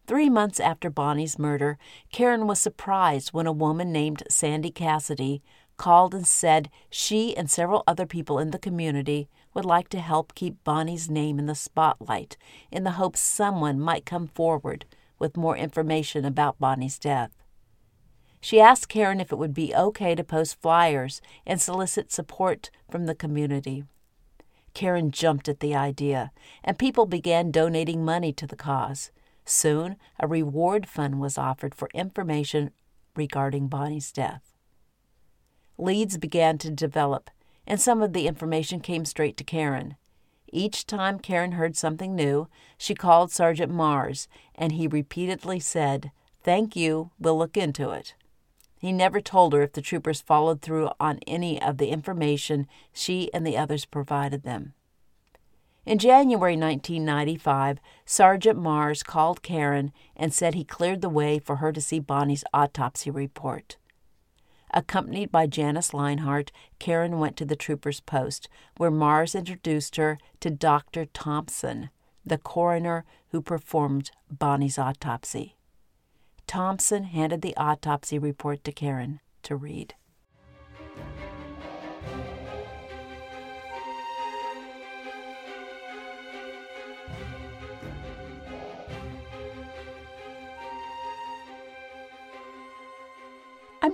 Three 0.08 0.29
months 0.29 0.60
after 0.60 0.89
Bonnie's 0.89 1.38
murder, 1.38 1.77
Karen 2.12 2.48
was 2.48 2.60
surprised 2.60 3.34
when 3.34 3.46
a 3.46 3.51
woman 3.51 3.91
named 3.91 4.24
Sandy 4.29 4.72
Cassidy 4.72 5.41
called 5.77 6.13
and 6.13 6.27
said 6.27 6.69
she 6.89 7.36
and 7.38 7.50
several 7.50 7.84
other 7.88 8.05
people 8.05 8.39
in 8.39 8.51
the 8.51 8.60
community 8.60 9.29
would 9.53 9.65
like 9.65 9.89
to 9.89 10.00
help 10.00 10.36
keep 10.36 10.63
Bonnie's 10.63 11.10
name 11.10 11.39
in 11.39 11.46
the 11.46 11.55
spotlight 11.55 12.38
in 12.72 12.84
the 12.84 12.91
hope 12.91 13.15
someone 13.15 13.79
might 13.79 14.05
come 14.05 14.27
forward 14.27 14.86
with 15.19 15.38
more 15.38 15.57
information 15.57 16.25
about 16.25 16.60
Bonnie's 16.60 17.00
death. 17.00 17.31
She 18.39 18.62
asked 18.62 18.89
Karen 18.89 19.19
if 19.19 19.31
it 19.31 19.38
would 19.38 19.53
be 19.53 19.74
okay 19.74 20.15
to 20.15 20.24
post 20.24 20.62
flyers 20.62 21.22
and 21.46 21.60
solicit 21.60 22.12
support 22.12 22.69
from 22.89 23.05
the 23.05 23.15
community. 23.15 23.84
Karen 24.74 25.10
jumped 25.10 25.50
at 25.50 25.60
the 25.60 25.74
idea, 25.74 26.31
and 26.63 26.77
people 26.77 27.07
began 27.07 27.50
donating 27.50 28.05
money 28.05 28.31
to 28.34 28.46
the 28.46 28.55
cause. 28.55 29.10
Soon, 29.43 29.96
a 30.19 30.27
reward 30.27 30.88
fund 30.88 31.19
was 31.19 31.38
offered 31.38 31.74
for 31.74 31.89
information 31.96 32.69
regarding 33.15 33.67
Bonnie's 33.67 34.12
death. 34.12 34.56
Leads 35.77 36.17
began 36.17 36.57
to 36.57 36.72
develop, 36.72 37.29
and 37.65 37.79
some 37.79 38.01
of 38.01 38.13
the 38.13 38.27
information 38.27 38.79
came 38.79 39.05
straight 39.05 39.38
to 39.38 39.43
Karen. 39.43 39.96
Each 40.51 40.86
time 40.86 41.19
Karen 41.19 41.53
heard 41.53 41.75
something 41.75 42.15
new, 42.15 42.48
she 42.77 42.96
called 42.96 43.31
Sergeant 43.31 43.72
Mars, 43.72 44.27
and 44.55 44.72
he 44.72 44.88
repeatedly 44.88 45.60
said, 45.60 46.12
Thank 46.43 46.75
you, 46.75 47.12
we'll 47.19 47.38
look 47.38 47.57
into 47.57 47.91
it. 47.91 48.15
He 48.79 48.91
never 48.91 49.19
told 49.19 49.53
her 49.53 49.62
if 49.62 49.74
the 49.74 49.81
troopers 49.81 50.22
followed 50.22 50.62
through 50.62 50.89
on 51.00 51.19
any 51.27 51.62
of 51.62 51.77
the 51.77 51.89
information 51.89 52.67
she 52.93 53.31
and 53.34 53.46
the 53.46 53.57
others 53.57 53.86
provided 53.86 54.43
them. 54.43 54.74
In 55.86 56.00
January 56.00 56.57
1995, 56.57 57.79
Sergeant 58.05 58.60
Mars 58.60 59.03
called 59.03 59.41
Karen 59.41 59.91
and 60.15 60.34
said 60.34 60.53
he 60.53 60.63
cleared 60.63 61.01
the 61.01 61.10
way 61.10 61.39
for 61.39 61.57
her 61.57 61.72
to 61.72 61.81
see 61.81 62.00
Bonnie's 62.00 62.43
autopsy 62.53 63.10
report. 63.10 63.77
Accompanied 64.71 65.31
by 65.31 65.47
Janice 65.47 65.91
Lienhart, 65.91 66.50
Karen 66.79 67.19
went 67.19 67.38
to 67.38 67.45
the 67.45 67.55
trooper's 67.55 68.01
post, 68.01 68.50
where 68.77 68.91
Mars 68.91 69.33
introduced 69.33 69.95
her 69.95 70.17
to 70.41 70.50
Dr. 70.50 71.05
Thompson, 71.05 71.89
the 72.25 72.38
coroner 72.38 73.05
who 73.29 73.41
performed 73.41 74.12
Bonnie's 74.29 74.77
autopsy. 74.77 75.55
Thompson 76.47 77.03
handed 77.05 77.41
the 77.41 77.55
autopsy 77.57 78.19
report 78.19 78.63
to 78.63 78.71
Karen 78.71 79.19
to 79.43 79.55
read. 79.55 79.95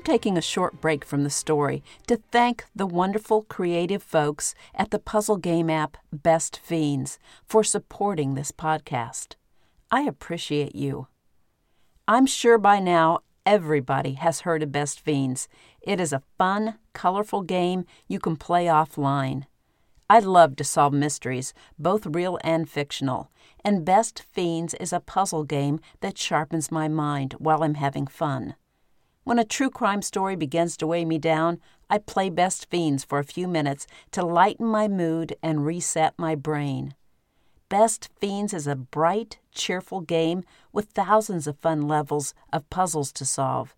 Taking 0.04 0.38
a 0.38 0.42
short 0.42 0.82
break 0.82 1.06
from 1.06 1.24
the 1.24 1.30
story 1.30 1.84
to 2.08 2.18
thank 2.32 2.66
the 2.76 2.86
wonderful 2.86 3.44
creative 3.44 4.04
folks 4.04 4.54
at 4.76 4.92
the 4.92 5.00
puzzle 5.00 5.38
game 5.38 5.70
app 5.70 5.98
Best 6.12 6.60
Fiends 6.60 7.18
for 7.46 7.64
supporting 7.64 8.36
this 8.36 8.52
podcast. 8.52 9.36
I 9.90 10.02
appreciate 10.02 10.76
you. 10.76 11.08
I'm 12.08 12.26
sure 12.26 12.58
by 12.58 12.80
now 12.80 13.20
everybody 13.46 14.14
has 14.14 14.42
heard 14.42 14.64
of 14.64 14.72
Best 14.72 15.00
Fiends. 15.00 15.48
It 15.82 16.00
is 16.00 16.12
a 16.12 16.24
fun, 16.38 16.76
colorful 16.94 17.42
game 17.42 17.86
you 18.08 18.20
can 18.20 18.36
play 18.36 18.66
offline. 18.66 19.46
I 20.10 20.20
love 20.20 20.56
to 20.58 20.64
solve 20.64 20.94
mysteries, 20.94 21.54
both 21.80 22.06
real 22.06 22.38
and 22.44 22.70
fictional, 22.70 23.32
and 23.64 23.86
Best 23.86 24.24
Fiends 24.32 24.74
is 24.76 24.92
a 24.92 25.00
puzzle 25.00 25.44
game 25.44 25.80
that 26.02 26.18
sharpens 26.18 26.72
my 26.72 26.88
mind 26.88 27.36
while 27.40 27.64
I'm 27.64 27.76
having 27.76 28.08
fun. 28.08 28.56
When 29.26 29.40
a 29.40 29.46
true 29.46 29.70
crime 29.70 30.02
story 30.02 30.36
begins 30.36 30.76
to 30.78 30.88
weigh 30.88 31.06
me 31.06 31.18
down, 31.18 31.62
I 31.90 32.00
play 32.00 32.30
Best 32.30 32.70
Fiends 32.70 33.06
for 33.06 33.20
a 33.20 33.24
few 33.24 33.48
minutes 33.48 33.88
to 34.12 34.26
lighten 34.26 34.68
my 34.68 34.90
mood 34.90 35.38
and 35.42 35.66
reset 35.66 36.14
my 36.18 36.36
brain. 36.36 36.94
Best 37.70 38.10
Fiends 38.20 38.54
is 38.54 38.68
a 38.68 38.76
bright, 38.76 39.40
cheerful 39.54 40.02
game 40.02 40.44
with 40.74 40.90
thousands 40.90 41.48
of 41.48 41.58
fun 41.60 41.84
levels 41.88 42.34
of 42.52 42.70
puzzles 42.70 43.14
to 43.14 43.24
solve. 43.24 43.74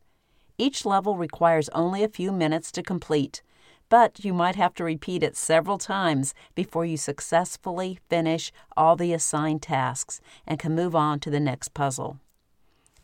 Each 0.58 0.84
level 0.84 1.16
requires 1.16 1.70
only 1.70 2.04
a 2.04 2.10
few 2.10 2.32
minutes 2.32 2.72
to 2.72 2.82
complete, 2.82 3.44
but 3.88 4.26
you 4.26 4.34
might 4.34 4.56
have 4.56 4.74
to 4.76 4.84
repeat 4.84 5.22
it 5.22 5.38
several 5.38 5.78
times 5.78 6.34
before 6.56 6.86
you 6.86 6.98
successfully 6.98 8.00
finish 8.10 8.52
all 8.76 8.96
the 8.96 9.14
assigned 9.14 9.62
tasks 9.62 10.22
and 10.48 10.58
can 10.58 10.74
move 10.74 10.96
on 10.96 11.20
to 11.20 11.30
the 11.30 11.40
next 11.40 11.76
puzzle. 11.76 12.20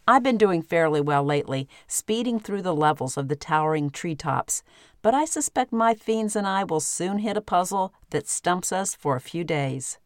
I've 0.07 0.23
been 0.23 0.37
doing 0.37 0.61
fairly 0.63 0.99
well 0.99 1.23
lately, 1.23 1.69
speeding 1.87 2.39
through 2.39 2.63
the 2.63 2.75
levels 2.75 3.17
of 3.17 3.27
the 3.27 3.35
towering 3.35 3.91
treetops, 3.91 4.63
but 5.01 5.13
I 5.13 5.25
suspect 5.25 5.71
my 5.71 5.93
fiends 5.93 6.35
and 6.35 6.47
I 6.47 6.63
will 6.63 6.79
soon 6.79 7.19
hit 7.19 7.37
a 7.37 7.41
puzzle 7.41 7.93
that 8.09 8.27
stumps 8.27 8.71
us 8.71 8.95
for 8.95 9.15
a 9.15 9.21
few 9.21 9.43
days. 9.43 9.99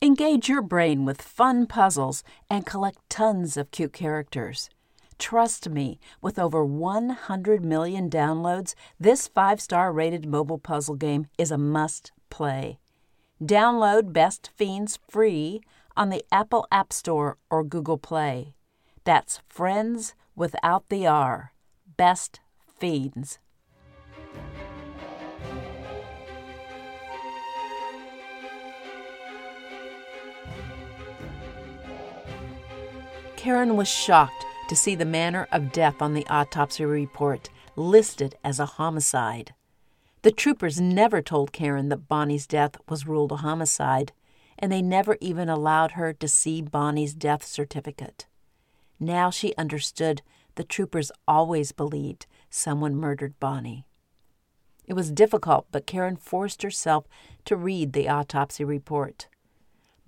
Engage 0.00 0.48
your 0.48 0.62
brain 0.62 1.04
with 1.04 1.20
fun 1.20 1.66
puzzles 1.66 2.22
and 2.48 2.64
collect 2.64 2.98
tons 3.10 3.56
of 3.56 3.70
cute 3.70 3.92
characters. 3.92 4.70
Trust 5.18 5.68
me, 5.68 5.98
with 6.22 6.38
over 6.38 6.64
100 6.64 7.64
million 7.64 8.08
downloads, 8.08 8.74
this 9.00 9.28
five 9.28 9.60
star 9.60 9.92
rated 9.92 10.26
mobile 10.26 10.58
puzzle 10.58 10.94
game 10.94 11.26
is 11.36 11.50
a 11.50 11.58
must 11.58 12.12
play. 12.30 12.78
Download 13.42 14.12
Best 14.12 14.50
Fiends 14.56 14.98
free 15.08 15.60
on 15.96 16.10
the 16.10 16.24
Apple 16.30 16.66
App 16.70 16.92
Store 16.92 17.36
or 17.50 17.64
Google 17.64 17.98
Play. 17.98 18.54
That's 19.08 19.40
Friends 19.48 20.14
without 20.36 20.90
the 20.90 21.06
R. 21.06 21.54
Best 21.96 22.40
Fiends. 22.78 23.38
Karen 33.36 33.78
was 33.78 33.88
shocked 33.88 34.44
to 34.68 34.76
see 34.76 34.94
the 34.94 35.06
manner 35.06 35.48
of 35.50 35.72
death 35.72 36.02
on 36.02 36.12
the 36.12 36.26
autopsy 36.26 36.84
report 36.84 37.48
listed 37.76 38.34
as 38.44 38.60
a 38.60 38.66
homicide. 38.76 39.54
The 40.20 40.32
troopers 40.32 40.82
never 40.82 41.22
told 41.22 41.52
Karen 41.52 41.88
that 41.88 42.08
Bonnie's 42.08 42.46
death 42.46 42.76
was 42.86 43.06
ruled 43.06 43.32
a 43.32 43.36
homicide, 43.36 44.12
and 44.58 44.70
they 44.70 44.82
never 44.82 45.16
even 45.22 45.48
allowed 45.48 45.92
her 45.92 46.12
to 46.12 46.28
see 46.28 46.60
Bonnie's 46.60 47.14
death 47.14 47.42
certificate. 47.42 48.26
Now 49.00 49.30
she 49.30 49.54
understood 49.56 50.22
the 50.56 50.64
troopers 50.64 51.12
always 51.26 51.72
believed 51.72 52.26
someone 52.50 52.96
murdered 52.96 53.38
Bonnie. 53.38 53.86
It 54.86 54.94
was 54.94 55.10
difficult, 55.10 55.66
but 55.70 55.86
Karen 55.86 56.16
forced 56.16 56.62
herself 56.62 57.06
to 57.44 57.56
read 57.56 57.92
the 57.92 58.08
autopsy 58.08 58.64
report. 58.64 59.28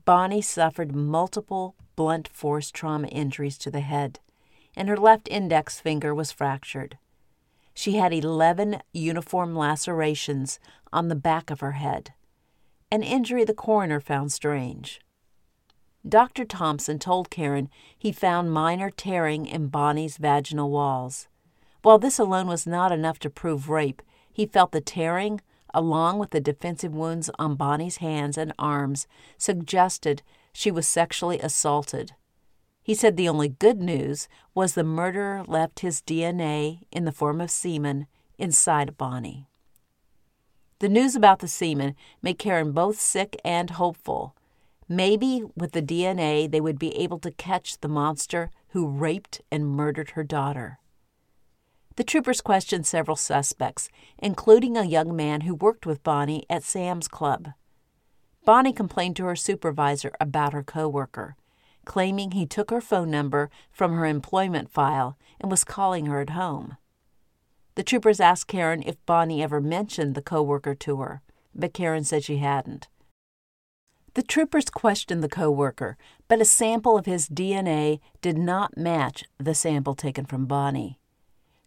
Bonnie 0.05 0.43
suffered 0.43 0.97
multiple 0.97 1.77
blunt 1.95 2.27
force 2.29 2.71
trauma 2.71 3.09
injuries 3.09 3.59
to 3.59 3.71
the 3.71 3.81
head, 3.81 4.19
and 4.75 4.89
her 4.89 4.97
left 4.97 5.29
index 5.29 5.79
finger 5.79 6.15
was 6.15 6.33
fractured. 6.33 6.99
She 7.75 7.97
had 7.97 8.13
11 8.13 8.81
uniform 8.93 9.55
lacerations 9.55 10.59
on 10.93 11.09
the 11.09 11.15
back 11.15 11.51
of 11.51 11.61
her 11.61 11.73
head, 11.73 12.15
an 12.91 13.03
injury 13.03 13.45
the 13.45 13.55
coroner 13.55 14.01
found 14.01 14.33
strange. 14.33 15.01
Dr. 16.09 16.45
Thompson 16.45 16.99
told 16.99 17.31
Karen 17.31 17.69
he 17.97 18.13
found 18.13 18.53
minor 18.53 18.91
tearing 18.91 19.47
in 19.47 19.69
Bonnie's 19.69 20.17
vaginal 20.17 20.71
walls. 20.71 21.29
While 21.83 21.99
this 21.99 22.19
alone 22.19 22.47
was 22.47 22.67
not 22.67 22.93
enough 22.93 23.19
to 23.21 23.31
prove 23.31 23.69
rape, 23.69 24.03
he 24.33 24.47
felt 24.47 24.73
the 24.73 24.81
tearing, 24.81 25.41
along 25.75 26.19
with 26.19 26.31
the 26.31 26.41
defensive 26.41 26.95
wounds 26.95 27.31
on 27.39 27.55
Bonnie's 27.55 27.99
hands 27.99 28.39
and 28.39 28.53
arms, 28.59 29.07
suggested 29.37 30.23
she 30.53 30.71
was 30.71 30.87
sexually 30.87 31.39
assaulted. 31.39 32.13
He 32.83 32.95
said 32.95 33.17
the 33.17 33.29
only 33.29 33.49
good 33.49 33.81
news 33.81 34.27
was 34.55 34.75
the 34.75 34.85
murderer 34.85 35.45
left 35.47 35.81
his 35.81 36.01
DNA 36.03 36.81
in 36.91 37.05
the 37.05 37.13
form 37.13 37.41
of 37.41 37.51
semen 37.51 38.07
inside 38.39 38.97
Bonnie. 38.97 39.47
The 40.81 40.89
news 40.89 41.15
about 41.15 41.41
the 41.41 41.49
semen 41.49 41.95
made 42.23 42.39
Karen 42.39 42.73
both 42.73 42.99
sick 42.99 43.39
and 43.45 43.71
hopeful. 43.71 44.35
Maybe 44.93 45.45
with 45.55 45.71
the 45.71 45.83
DNA 45.83 46.51
they 46.51 46.61
would 46.61 46.77
be 46.77 46.97
able 46.97 47.21
to 47.21 47.31
catch 47.31 47.79
the 47.79 47.87
monster 47.87 48.51
who 48.71 48.89
raped 48.89 49.41
and 49.49 49.69
murdered 49.69 50.11
her 50.11 50.25
daughter. 50.25 50.81
The 51.95 52.03
troopers 52.03 52.41
questioned 52.41 52.89
several 52.89 53.17
suspects, 53.17 53.89
including 54.19 54.77
a 54.77 54.85
young 54.85 55.15
man 55.15 55.43
who 55.43 55.55
worked 55.55 55.87
with 55.87 56.03
Bonnie 56.03 56.45
at 56.51 56.65
Sam's 56.65 57.07
Club. 57.07 57.51
Bonnie 58.45 58.73
complained 58.73 59.15
to 59.17 59.27
her 59.27 59.37
supervisor 59.37 60.11
about 60.21 60.53
her 60.53 60.65
coworker, 60.65 61.37
claiming 61.85 62.33
he 62.33 62.45
took 62.45 62.71
her 62.71 62.81
phone 62.81 63.13
number 63.13 63.49
from 63.71 63.93
her 63.93 64.07
employment 64.07 64.73
file 64.73 65.17
and 65.41 65.53
was 65.53 65.63
calling 65.63 66.07
her 66.07 66.21
at 66.21 66.31
home. 66.31 66.77
The 67.77 67.85
troopers 67.85 68.19
asked 68.19 68.49
Karen 68.49 68.83
if 68.83 68.97
Bonnie 69.07 69.41
ever 69.41 69.61
mentioned 69.61 70.17
the 70.17 70.21
coworker 70.21 70.75
to 70.75 70.97
her, 70.97 71.23
but 71.55 71.75
Karen 71.75 72.03
said 72.03 72.25
she 72.25 72.39
hadn't. 72.39 72.89
The 74.15 74.23
troopers 74.23 74.71
questioned 74.71 75.23
the 75.23 75.29
coworker, 75.29 75.97
but 76.27 76.41
a 76.41 76.45
sample 76.45 76.99
of 76.99 77.07
his 77.07 77.29
DNA 77.29 78.01
did 78.21 78.37
not 78.37 78.77
match 78.77 79.25
the 79.39 79.55
sample 79.55 79.95
taken 79.95 80.25
from 80.25 80.47
Bonnie. 80.47 80.99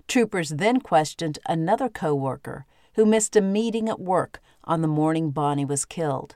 Troopers 0.08 0.50
then 0.50 0.82
questioned 0.82 1.40
another 1.48 1.88
coworker 1.88 2.66
who 2.96 3.06
missed 3.06 3.36
a 3.38 3.42
meeting 3.42 3.88
at 3.88 4.00
work 4.00 4.42
on 4.66 4.82
the 4.82 4.88
morning 4.88 5.32
Bonnie 5.32 5.64
was 5.64 5.86
killed, 5.86 6.36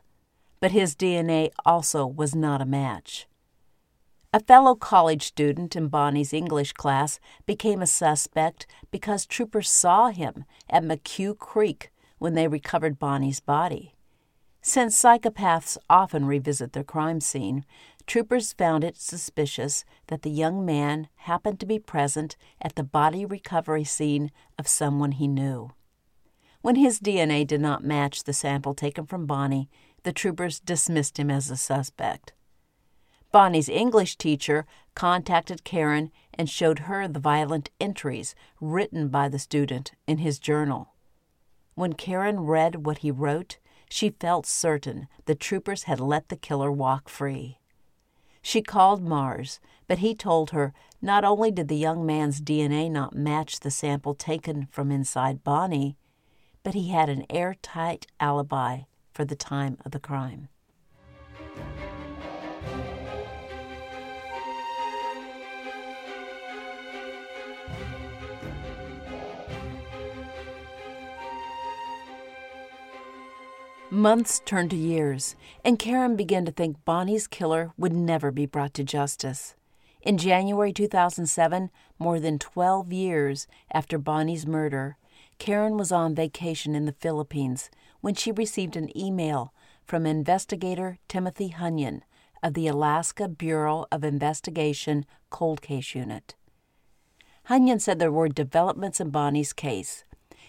but 0.62 0.72
his 0.72 0.96
DNA 0.96 1.50
also 1.66 2.08
was 2.08 2.34
not 2.34 2.62
a 2.62 2.66
match. 2.66 3.28
A 4.34 4.40
fellow 4.40 4.76
college 4.76 5.24
student 5.24 5.76
in 5.76 5.90
Bonnie's 5.90 6.34
English 6.34 6.74
class 6.74 7.20
became 7.46 7.82
a 7.82 7.88
suspect 7.88 8.66
because 8.92 9.26
troopers 9.26 9.70
saw 9.70 10.10
him 10.10 10.46
at 10.70 10.84
McHugh 10.84 11.38
Creek 11.38 11.92
when 12.18 12.34
they 12.34 12.48
recovered 12.48 13.00
Bonnie's 13.00 13.40
body. 13.40 13.97
Since 14.68 15.02
psychopaths 15.02 15.78
often 15.90 16.26
revisit 16.26 16.74
their 16.74 16.84
crime 16.84 17.22
scene, 17.22 17.64
troopers 18.06 18.52
found 18.52 18.84
it 18.84 18.98
suspicious 18.98 19.86
that 20.08 20.24
the 20.24 20.30
young 20.30 20.66
man 20.66 21.08
happened 21.16 21.62
to 21.62 21.66
be 21.66 21.80
present 21.80 22.36
at 22.62 22.76
the 22.76 22.84
body 22.84 23.26
recovery 23.26 23.86
scene 23.86 24.30
of 24.60 24.68
someone 24.68 25.14
he 25.14 25.26
knew. 25.30 25.72
When 26.64 26.76
his 26.76 27.00
DNA 27.00 27.48
did 27.48 27.62
not 27.62 27.86
match 27.86 28.26
the 28.26 28.34
sample 28.34 28.74
taken 28.74 29.06
from 29.06 29.26
Bonnie, 29.26 29.70
the 30.04 30.12
troopers 30.12 30.60
dismissed 30.60 31.18
him 31.18 31.32
as 31.32 31.50
a 31.50 31.56
suspect. 31.56 32.34
Bonnie's 33.32 33.70
English 33.70 34.18
teacher 34.18 34.66
contacted 34.96 35.64
Karen 35.64 36.12
and 36.34 36.50
showed 36.50 36.80
her 36.80 37.08
the 37.08 37.22
violent 37.22 37.70
entries 37.80 38.36
written 38.60 39.08
by 39.08 39.30
the 39.30 39.40
student 39.40 39.94
in 40.08 40.18
his 40.18 40.40
journal. 40.40 40.90
When 41.76 41.94
Karen 41.94 42.42
read 42.42 42.86
what 42.86 42.98
he 42.98 43.12
wrote, 43.12 43.60
she 43.90 44.10
felt 44.10 44.46
certain 44.46 45.08
the 45.26 45.36
troopers 45.36 45.84
had 45.84 46.00
let 46.00 46.30
the 46.30 46.36
killer 46.36 46.72
walk 46.72 47.10
free. 47.10 47.60
She 48.42 48.62
called 48.62 49.02
Mars, 49.02 49.60
but 49.88 50.00
he 50.00 50.16
told 50.16 50.52
her 50.52 50.74
not 51.02 51.24
only 51.24 51.52
did 51.52 51.68
the 51.68 51.76
young 51.76 52.06
man's 52.06 52.42
DNA 52.42 52.90
not 52.90 53.16
match 53.16 53.60
the 53.60 53.72
sample 53.72 54.14
taken 54.14 54.68
from 54.72 54.92
inside 54.92 55.44
Bonnie, 55.44 55.98
but 56.64 56.74
he 56.74 56.90
had 56.90 57.10
an 57.10 57.26
airtight 57.30 58.08
alibi 58.20 58.82
for 59.14 59.26
the 59.26 59.36
time 59.36 59.78
of 59.86 59.92
the 59.92 60.00
crime. 60.00 60.50
Months 73.90 74.42
turned 74.44 74.72
to 74.72 74.76
years, 74.76 75.38
and 75.64 75.80
Karen 75.80 76.18
began 76.18 76.44
to 76.44 76.52
think 76.52 76.84
Bonnie's 76.84 77.26
killer 77.26 77.72
would 77.78 77.94
never 77.94 78.32
be 78.32 78.46
brought 78.46 78.74
to 78.74 78.84
justice. 78.84 79.56
In 80.02 80.18
January 80.18 80.74
2007, 80.74 81.70
more 81.98 82.20
than 82.20 82.38
12 82.38 82.92
years 82.92 83.48
after 83.72 83.98
Bonnie's 83.98 84.46
murder, 84.46 84.98
Karen 85.40 85.78
was 85.78 85.94
on 85.94 86.14
vacation 86.14 86.76
in 86.76 86.84
the 86.84 86.96
Philippines 87.00 87.70
when 88.02 88.14
she 88.14 88.30
received 88.34 88.76
an 88.76 88.96
email 88.98 89.54
from 89.86 90.06
investigator 90.06 90.98
Timothy 91.08 91.52
Hunyon 91.58 92.02
of 92.44 92.56
the 92.56 92.68
Alaska 92.68 93.30
Bureau 93.30 93.86
of 93.90 94.04
Investigation 94.04 95.06
Cold 95.30 95.62
Case 95.62 95.96
Unit. 95.96 96.36
Hunyon 97.48 97.80
said 97.80 98.00
there 98.00 98.12
were 98.12 98.28
developments 98.28 99.00
in 99.00 99.12
Bonnie's 99.12 99.54
case, 99.54 100.04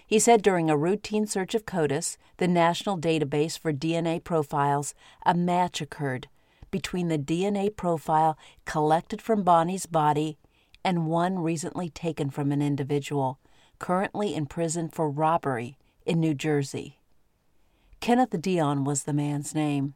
he 0.08 0.18
said 0.18 0.40
during 0.40 0.70
a 0.70 0.76
routine 0.76 1.26
search 1.26 1.54
of 1.54 1.66
CODIS, 1.66 2.16
the 2.38 2.48
national 2.48 2.98
database 2.98 3.58
for 3.58 3.74
DNA 3.74 4.24
profiles, 4.24 4.94
a 5.26 5.34
match 5.34 5.82
occurred 5.82 6.28
between 6.70 7.08
the 7.08 7.18
DNA 7.18 7.74
profile 7.74 8.38
collected 8.64 9.20
from 9.20 9.42
Bonnie's 9.42 9.84
body 9.84 10.38
and 10.82 11.06
one 11.06 11.38
recently 11.38 11.90
taken 11.90 12.30
from 12.30 12.50
an 12.52 12.62
individual 12.62 13.38
currently 13.78 14.34
in 14.34 14.46
prison 14.46 14.88
for 14.88 15.10
robbery 15.10 15.76
in 16.06 16.18
New 16.18 16.32
Jersey. 16.32 16.98
Kenneth 18.00 18.40
Dion 18.40 18.84
was 18.84 19.02
the 19.02 19.12
man's 19.12 19.54
name. 19.54 19.92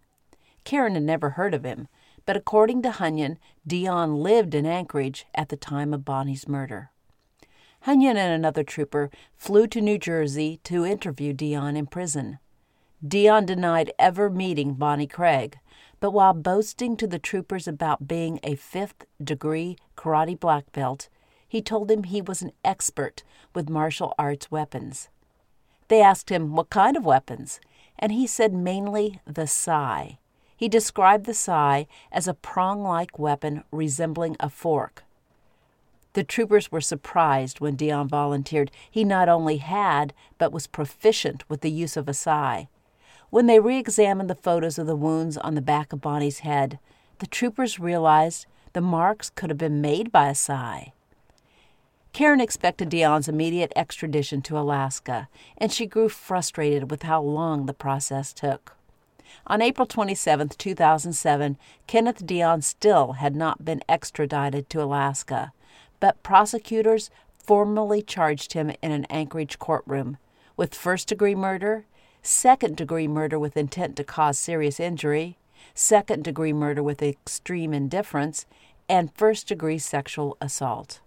Karen 0.64 0.92
had 0.92 1.05
never 1.05 1.31
heard 1.31 1.55
of 1.55 1.64
him, 1.64 1.88
but 2.27 2.37
according 2.37 2.83
to 2.83 2.90
Hunyon, 2.90 3.38
Dion 3.66 4.16
lived 4.16 4.55
in 4.55 4.66
Anchorage 4.66 5.25
at 5.35 5.48
the 5.48 5.57
time 5.57 5.94
of 5.94 6.05
Bonnie's 6.05 6.46
murder. 6.46 6.90
Hunyon 7.87 8.16
and 8.16 8.33
another 8.33 8.62
trooper 8.62 9.11
flew 9.37 9.66
to 9.66 9.81
New 9.81 9.99
Jersey 9.99 10.61
to 10.62 10.87
interview 10.87 11.33
Dion 11.33 11.77
in 11.77 11.87
prison. 11.87 12.38
Dion 13.07 13.45
denied 13.45 13.92
ever 13.99 14.31
meeting 14.31 14.75
Bonnie 14.75 15.09
Craig, 15.09 15.59
but 15.99 16.12
while 16.12 16.33
boasting 16.33 16.97
to 16.97 17.09
the 17.09 17.18
troopers 17.18 17.66
about 17.66 18.07
being 18.07 18.38
a 18.45 18.55
fifth 18.55 19.05
degree 19.23 19.77
karate 19.97 20.38
black 20.38 20.71
belt, 20.71 21.09
he 21.49 21.61
told 21.61 21.88
them 21.88 22.05
he 22.05 22.23
was 22.23 22.40
an 22.40 22.53
expert 22.64 23.25
with 23.53 23.68
martial 23.68 24.14
arts 24.16 24.49
weapons. 24.49 25.09
They 25.88 26.01
asked 26.01 26.31
him 26.31 26.55
what 26.55 26.71
kind 26.71 26.97
of 26.97 27.05
weapons, 27.05 27.59
and 27.99 28.12
he 28.12 28.29
said 28.29 28.55
mainly 28.55 29.21
the 29.27 29.49
sai. 29.49 30.18
He 30.57 30.68
described 30.68 31.27
the 31.27 31.35
sai 31.35 31.88
as 32.12 32.29
a 32.29 32.35
prong 32.35 32.85
like 32.85 33.18
weapon 33.18 33.64
resembling 33.73 34.37
a 34.38 34.49
fork. 34.49 35.03
The 36.14 36.25
troopers 36.25 36.70
were 36.70 36.83
surprised 36.83 37.61
when 37.61 37.77
Dion 37.77 38.07
volunteered 38.07 38.70
he 38.90 39.03
not 39.03 39.31
only 39.31 39.57
had, 39.57 40.12
but 40.37 40.53
was 40.53 40.66
proficient 40.66 41.48
with 41.48 41.62
the 41.62 41.70
use 41.70 41.96
of 41.96 42.07
a 42.07 42.14
sai. 42.14 42.68
When 43.31 43.46
they 43.46 43.61
re 43.61 43.79
examined 43.79 44.29
the 44.29 44.35
photos 44.35 44.79
of 44.79 44.87
the 44.87 44.96
wounds 44.96 45.38
on 45.38 45.55
the 45.55 45.62
back 45.62 45.90
of 45.92 46.03
Bonnie's 46.03 46.40
head, 46.40 46.79
the 47.18 47.27
troopers 47.27 47.79
realized 47.79 48.46
the 48.75 48.83
marks 48.83 49.31
could 49.31 49.48
have 49.48 49.59
been 49.59 49.81
made 49.81 50.12
by 50.12 50.29
a 50.29 50.35
sai. 50.35 50.92
Karen 52.12 52.42
expected 52.42 52.90
Dion's 52.90 53.27
immediate 53.29 53.72
extradition 53.75 54.42
to 54.42 54.59
Alaska, 54.59 55.29
and 55.57 55.72
she 55.72 55.87
grew 55.87 56.11
frustrated 56.11 56.90
with 56.90 57.05
how 57.05 57.22
long 57.22 57.64
the 57.64 57.72
process 57.72 58.35
took. 58.35 58.77
On 59.46 59.62
April 59.62 59.87
27, 59.87 60.51
2007, 60.51 61.57
Kenneth 61.87 62.27
Dion 62.27 62.61
still 62.61 63.12
had 63.12 63.35
not 63.35 63.64
been 63.64 63.83
extradited 63.88 64.68
to 64.68 64.83
Alaska 64.83 65.53
but 66.03 66.21
prosecutors 66.25 67.11
formally 67.38 68.03
charged 68.03 68.55
him 68.55 68.73
in 68.83 68.91
an 68.91 69.05
Anchorage 69.05 69.61
courtroom 69.61 70.17
with 70.57 70.75
first 70.75 71.07
degree 71.07 71.37
murder, 71.37 71.85
second 72.23 72.77
degree 72.77 73.07
murder 73.07 73.38
with 73.38 73.57
intent 73.57 73.95
to 73.95 74.03
cause 74.03 74.37
serious 74.37 74.81
injury, 74.81 75.38
second 75.75 76.25
degree 76.25 76.53
murder 76.53 76.83
with 76.83 77.05
extreme 77.05 77.73
indifference, 77.73 78.47
and 78.88 79.15
first 79.15 79.47
degree 79.47 79.79
sexual 79.79 80.37
assault. 80.41 81.01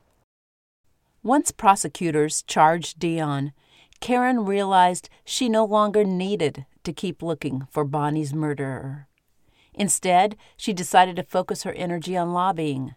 Once 1.21 1.51
prosecutors 1.51 2.41
charged 2.43 2.97
Dion, 2.97 3.51
Karen 3.99 4.45
realized 4.45 5.09
she 5.25 5.49
no 5.49 5.65
longer 5.65 6.05
needed 6.05 6.65
to 6.85 6.93
keep 6.93 7.21
looking 7.21 7.67
for 7.69 7.83
Bonnie's 7.83 8.33
murderer. 8.33 9.09
Instead, 9.73 10.37
she 10.55 10.71
decided 10.71 11.17
to 11.17 11.23
focus 11.23 11.63
her 11.63 11.73
energy 11.73 12.15
on 12.15 12.31
lobbying. 12.31 12.95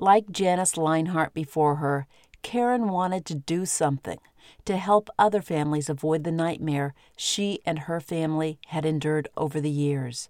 Like 0.00 0.30
Janice 0.30 0.74
Lienhart 0.76 1.34
before 1.34 1.76
her, 1.76 2.06
Karen 2.42 2.88
wanted 2.88 3.24
to 3.26 3.34
do 3.34 3.66
something 3.66 4.18
to 4.64 4.76
help 4.76 5.10
other 5.18 5.42
families 5.42 5.90
avoid 5.90 6.22
the 6.22 6.30
nightmare 6.30 6.94
she 7.16 7.58
and 7.66 7.80
her 7.80 8.00
family 8.00 8.60
had 8.68 8.86
endured 8.86 9.28
over 9.36 9.60
the 9.60 9.70
years. 9.70 10.28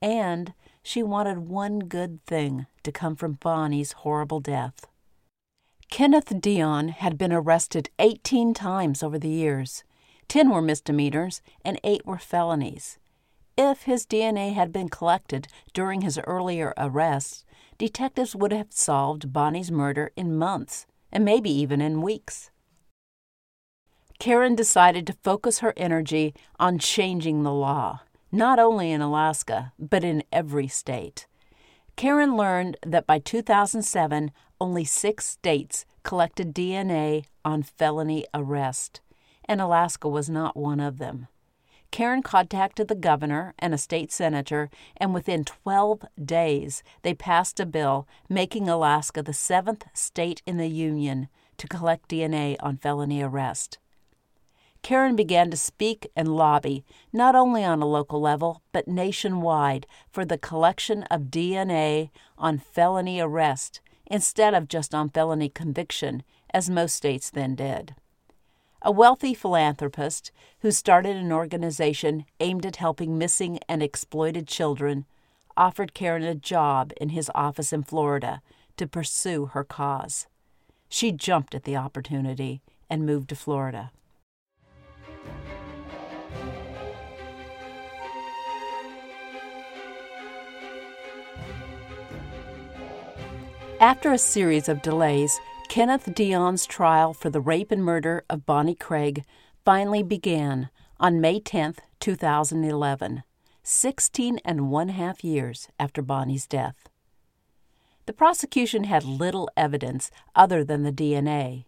And 0.00 0.54
she 0.82 1.02
wanted 1.02 1.40
one 1.40 1.80
good 1.80 2.24
thing 2.24 2.66
to 2.84 2.90
come 2.90 3.16
from 3.16 3.34
Bonnie's 3.34 3.92
horrible 3.92 4.40
death. 4.40 4.86
Kenneth 5.90 6.40
Dion 6.40 6.88
had 6.88 7.18
been 7.18 7.32
arrested 7.32 7.90
18 7.98 8.54
times 8.54 9.02
over 9.02 9.18
the 9.18 9.28
years. 9.28 9.84
10 10.28 10.50
were 10.50 10.62
misdemeanors 10.62 11.42
and 11.64 11.78
8 11.84 12.06
were 12.06 12.18
felonies. 12.18 12.98
If 13.58 13.82
his 13.82 14.06
DNA 14.06 14.54
had 14.54 14.72
been 14.72 14.88
collected 14.88 15.48
during 15.72 16.00
his 16.00 16.18
earlier 16.26 16.74
arrests, 16.76 17.44
detectives 17.78 18.34
would 18.34 18.52
have 18.52 18.72
solved 18.72 19.32
Bonnie's 19.32 19.70
murder 19.70 20.12
in 20.16 20.36
months 20.36 20.86
and 21.12 21.24
maybe 21.24 21.50
even 21.50 21.80
in 21.80 22.02
weeks. 22.02 22.50
Karen 24.18 24.54
decided 24.54 25.06
to 25.06 25.12
focus 25.12 25.58
her 25.58 25.74
energy 25.76 26.34
on 26.58 26.78
changing 26.78 27.42
the 27.42 27.52
law, 27.52 28.00
not 28.32 28.58
only 28.58 28.90
in 28.90 29.00
Alaska, 29.00 29.72
but 29.78 30.02
in 30.02 30.22
every 30.32 30.68
state. 30.68 31.26
Karen 31.96 32.36
learned 32.36 32.76
that 32.84 33.06
by 33.06 33.18
2007, 33.18 34.30
only 34.60 34.84
six 34.84 35.26
states 35.26 35.84
collected 36.02 36.54
DNA 36.54 37.24
on 37.44 37.62
felony 37.62 38.24
arrest, 38.34 39.00
and 39.44 39.60
Alaska 39.60 40.08
was 40.08 40.28
not 40.30 40.56
one 40.56 40.80
of 40.80 40.98
them. 40.98 41.28
Karen 41.90 42.22
contacted 42.22 42.88
the 42.88 42.94
governor 42.94 43.54
and 43.58 43.72
a 43.72 43.78
state 43.78 44.12
senator, 44.12 44.70
and 44.96 45.14
within 45.14 45.44
12 45.44 46.04
days, 46.22 46.82
they 47.02 47.14
passed 47.14 47.60
a 47.60 47.66
bill 47.66 48.06
making 48.28 48.68
Alaska 48.68 49.22
the 49.22 49.32
seventh 49.32 49.84
state 49.94 50.42
in 50.46 50.56
the 50.56 50.68
Union 50.68 51.28
to 51.56 51.68
collect 51.68 52.08
DNA 52.08 52.56
on 52.60 52.76
felony 52.76 53.22
arrest. 53.22 53.78
Karen 54.82 55.16
began 55.16 55.50
to 55.50 55.56
speak 55.56 56.06
and 56.14 56.36
lobby, 56.36 56.84
not 57.12 57.34
only 57.34 57.64
on 57.64 57.82
a 57.82 57.86
local 57.86 58.20
level, 58.20 58.62
but 58.72 58.86
nationwide, 58.86 59.86
for 60.10 60.24
the 60.24 60.38
collection 60.38 61.02
of 61.04 61.22
DNA 61.22 62.10
on 62.38 62.58
felony 62.58 63.20
arrest 63.20 63.80
instead 64.06 64.54
of 64.54 64.68
just 64.68 64.94
on 64.94 65.08
felony 65.08 65.48
conviction, 65.48 66.22
as 66.50 66.70
most 66.70 66.94
states 66.94 67.30
then 67.30 67.54
did 67.54 67.94
a 68.82 68.90
wealthy 68.90 69.34
philanthropist 69.34 70.30
who 70.60 70.70
started 70.70 71.16
an 71.16 71.32
organization 71.32 72.24
aimed 72.40 72.66
at 72.66 72.76
helping 72.76 73.18
missing 73.18 73.58
and 73.68 73.82
exploited 73.82 74.46
children, 74.46 75.04
offered 75.56 75.94
Karen 75.94 76.22
a 76.22 76.34
job 76.34 76.92
in 77.00 77.10
his 77.10 77.30
office 77.34 77.72
in 77.72 77.82
Florida 77.82 78.42
to 78.76 78.86
pursue 78.86 79.46
her 79.46 79.64
cause. 79.64 80.26
She 80.88 81.12
jumped 81.12 81.54
at 81.54 81.64
the 81.64 81.76
opportunity 81.76 82.62
and 82.88 83.06
moved 83.06 83.30
to 83.30 83.36
Florida. 83.36 83.90
After 93.78 94.10
a 94.10 94.18
series 94.18 94.70
of 94.70 94.80
delays, 94.80 95.38
Kenneth 95.68 96.14
Dion's 96.14 96.64
trial 96.64 97.12
for 97.12 97.28
the 97.28 97.40
rape 97.40 97.70
and 97.70 97.84
murder 97.84 98.24
of 98.30 98.46
Bonnie 98.46 98.74
Craig 98.74 99.24
finally 99.64 100.02
began 100.02 100.70
on 100.98 101.20
May 101.20 101.40
10, 101.40 101.74
2011, 102.00 103.22
16 103.62 104.40
and 104.44 104.70
one 104.70 104.88
half 104.88 105.22
years 105.24 105.68
after 105.78 106.00
Bonnie's 106.00 106.46
death. 106.46 106.88
The 108.06 108.12
prosecution 108.12 108.84
had 108.84 109.04
little 109.04 109.50
evidence 109.56 110.10
other 110.34 110.64
than 110.64 110.82
the 110.82 110.92
DNA, 110.92 111.64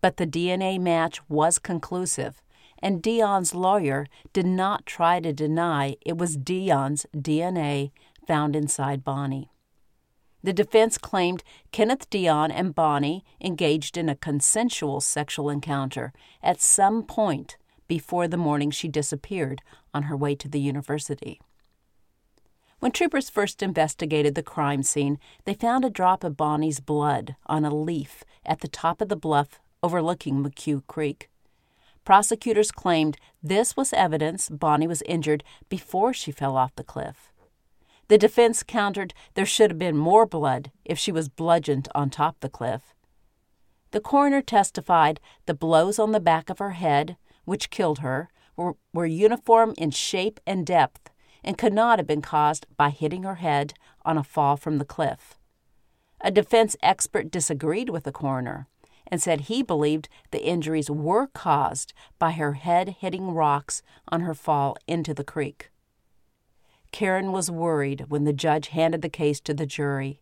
but 0.00 0.16
the 0.16 0.26
DNA 0.26 0.78
match 0.80 1.20
was 1.28 1.58
conclusive, 1.58 2.42
and 2.80 3.00
Dion's 3.00 3.54
lawyer 3.54 4.06
did 4.32 4.46
not 4.46 4.84
try 4.84 5.20
to 5.20 5.32
deny 5.32 5.96
it 6.04 6.18
was 6.18 6.36
Dion's 6.36 7.06
DNA 7.16 7.92
found 8.26 8.56
inside 8.56 9.04
Bonnie. 9.04 9.50
The 10.46 10.52
defense 10.52 10.96
claimed 10.96 11.42
Kenneth 11.72 12.08
Dion 12.08 12.52
and 12.52 12.72
Bonnie 12.72 13.24
engaged 13.40 13.96
in 13.96 14.08
a 14.08 14.14
consensual 14.14 15.00
sexual 15.00 15.50
encounter 15.50 16.12
at 16.40 16.60
some 16.60 17.02
point 17.02 17.56
before 17.88 18.28
the 18.28 18.36
morning 18.36 18.70
she 18.70 18.86
disappeared 18.86 19.60
on 19.92 20.04
her 20.04 20.16
way 20.16 20.36
to 20.36 20.48
the 20.48 20.60
university. 20.60 21.40
When 22.78 22.92
troopers 22.92 23.28
first 23.28 23.60
investigated 23.60 24.36
the 24.36 24.42
crime 24.44 24.84
scene, 24.84 25.18
they 25.46 25.54
found 25.54 25.84
a 25.84 25.90
drop 25.90 26.22
of 26.22 26.36
Bonnie's 26.36 26.78
blood 26.78 27.34
on 27.46 27.64
a 27.64 27.74
leaf 27.74 28.22
at 28.44 28.60
the 28.60 28.68
top 28.68 29.00
of 29.00 29.08
the 29.08 29.16
bluff 29.16 29.58
overlooking 29.82 30.44
McHugh 30.44 30.86
Creek. 30.86 31.28
Prosecutors 32.04 32.70
claimed 32.70 33.16
this 33.42 33.76
was 33.76 33.92
evidence 33.92 34.48
Bonnie 34.48 34.86
was 34.86 35.02
injured 35.06 35.42
before 35.68 36.14
she 36.14 36.30
fell 36.30 36.56
off 36.56 36.76
the 36.76 36.84
cliff. 36.84 37.32
The 38.08 38.18
defense 38.18 38.62
countered 38.62 39.14
there 39.34 39.46
should 39.46 39.70
have 39.70 39.78
been 39.78 39.96
more 39.96 40.26
blood 40.26 40.70
if 40.84 40.98
she 40.98 41.10
was 41.10 41.28
bludgeoned 41.28 41.88
on 41.94 42.10
top 42.10 42.40
the 42.40 42.48
cliff. 42.48 42.94
The 43.90 44.00
coroner 44.00 44.42
testified 44.42 45.20
the 45.46 45.54
blows 45.54 45.98
on 45.98 46.12
the 46.12 46.20
back 46.20 46.50
of 46.50 46.58
her 46.58 46.72
head, 46.72 47.16
which 47.44 47.70
killed 47.70 48.00
her, 48.00 48.30
were, 48.56 48.76
were 48.92 49.06
uniform 49.06 49.74
in 49.76 49.90
shape 49.90 50.38
and 50.46 50.66
depth 50.66 51.10
and 51.42 51.58
could 51.58 51.72
not 51.72 51.98
have 51.98 52.06
been 52.06 52.22
caused 52.22 52.66
by 52.76 52.90
hitting 52.90 53.22
her 53.22 53.36
head 53.36 53.74
on 54.04 54.18
a 54.18 54.24
fall 54.24 54.56
from 54.56 54.78
the 54.78 54.84
cliff. 54.84 55.38
A 56.20 56.30
defense 56.30 56.76
expert 56.82 57.30
disagreed 57.30 57.90
with 57.90 58.04
the 58.04 58.12
coroner 58.12 58.66
and 59.06 59.22
said 59.22 59.42
he 59.42 59.62
believed 59.62 60.08
the 60.30 60.44
injuries 60.44 60.90
were 60.90 61.28
caused 61.28 61.92
by 62.18 62.32
her 62.32 62.54
head 62.54 62.96
hitting 63.00 63.30
rocks 63.30 63.82
on 64.08 64.22
her 64.22 64.34
fall 64.34 64.76
into 64.88 65.14
the 65.14 65.24
creek. 65.24 65.70
Karen 66.96 67.30
was 67.30 67.50
worried 67.50 68.06
when 68.08 68.24
the 68.24 68.32
judge 68.32 68.68
handed 68.68 69.02
the 69.02 69.10
case 69.10 69.38
to 69.38 69.52
the 69.52 69.66
jury. 69.66 70.18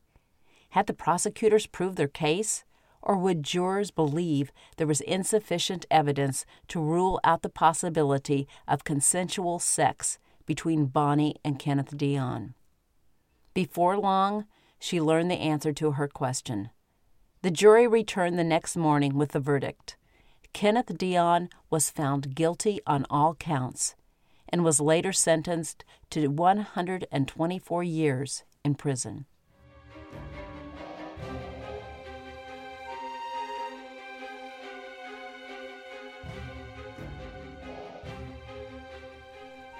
Had 0.70 0.88
the 0.88 0.92
prosecutors 0.92 1.68
proved 1.68 1.96
their 1.96 2.08
case, 2.08 2.64
or 3.00 3.16
would 3.16 3.44
jurors 3.44 3.92
believe 3.92 4.50
there 4.76 4.86
was 4.88 5.00
insufficient 5.02 5.86
evidence 5.88 6.44
to 6.66 6.82
rule 6.82 7.20
out 7.22 7.42
the 7.42 7.48
possibility 7.48 8.48
of 8.66 8.82
consensual 8.82 9.60
sex 9.60 10.18
between 10.46 10.86
Bonnie 10.86 11.36
and 11.44 11.60
Kenneth 11.60 11.96
Dion? 11.96 12.54
Before 13.54 13.96
long, 13.96 14.44
she 14.80 15.00
learned 15.00 15.30
the 15.30 15.36
answer 15.36 15.72
to 15.74 15.92
her 15.92 16.08
question. 16.08 16.70
The 17.42 17.52
jury 17.52 17.86
returned 17.86 18.36
the 18.36 18.42
next 18.42 18.76
morning 18.76 19.14
with 19.14 19.30
the 19.30 19.38
verdict. 19.38 19.96
Kenneth 20.52 20.98
Dion 20.98 21.50
was 21.70 21.88
found 21.88 22.34
guilty 22.34 22.80
on 22.84 23.06
all 23.08 23.36
counts 23.36 23.94
and 24.54 24.62
was 24.62 24.80
later 24.80 25.12
sentenced 25.12 25.84
to 26.10 26.28
124 26.28 27.82
years 27.82 28.44
in 28.64 28.72
prison. 28.76 29.24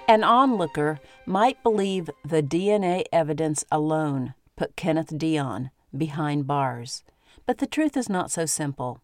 An 0.09 0.25
onlooker 0.25 0.99
might 1.25 1.63
believe 1.63 2.09
the 2.25 2.43
DNA 2.43 3.05
evidence 3.13 3.63
alone 3.71 4.33
put 4.57 4.75
Kenneth 4.75 5.17
Dion 5.17 5.71
behind 5.97 6.47
bars, 6.47 7.05
but 7.45 7.59
the 7.59 7.65
truth 7.65 7.95
is 7.95 8.09
not 8.09 8.29
so 8.29 8.45
simple. 8.45 8.99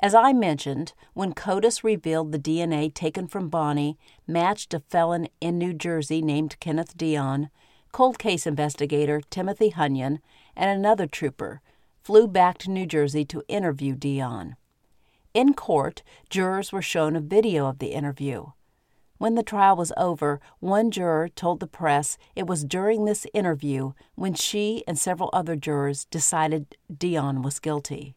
As 0.00 0.14
I 0.14 0.32
mentioned, 0.32 0.92
when 1.14 1.32
CODIS 1.32 1.82
revealed 1.82 2.30
the 2.30 2.38
DNA 2.38 2.94
taken 2.94 3.26
from 3.26 3.48
Bonnie 3.48 3.98
matched 4.28 4.72
a 4.72 4.78
felon 4.78 5.28
in 5.40 5.58
New 5.58 5.72
Jersey 5.72 6.22
named 6.22 6.60
Kenneth 6.60 6.96
Dion, 6.96 7.50
cold 7.90 8.16
case 8.16 8.46
investigator 8.46 9.20
Timothy 9.28 9.72
Hunyon 9.72 10.20
and 10.54 10.70
another 10.70 11.08
trooper 11.08 11.60
flew 12.00 12.28
back 12.28 12.58
to 12.58 12.70
New 12.70 12.86
Jersey 12.86 13.24
to 13.24 13.42
interview 13.48 13.96
Dion. 13.96 14.54
In 15.34 15.52
court, 15.52 16.04
jurors 16.30 16.70
were 16.70 16.82
shown 16.82 17.16
a 17.16 17.20
video 17.20 17.66
of 17.66 17.80
the 17.80 17.88
interview. 17.88 18.52
When 19.16 19.34
the 19.34 19.42
trial 19.42 19.74
was 19.74 19.92
over, 19.96 20.40
one 20.60 20.92
juror 20.92 21.28
told 21.28 21.58
the 21.58 21.66
press 21.66 22.18
it 22.36 22.46
was 22.46 22.62
during 22.62 23.04
this 23.04 23.26
interview 23.34 23.94
when 24.14 24.34
she 24.34 24.84
and 24.86 24.96
several 24.96 25.28
other 25.32 25.56
jurors 25.56 26.04
decided 26.04 26.76
Dion 26.96 27.42
was 27.42 27.58
guilty. 27.58 28.14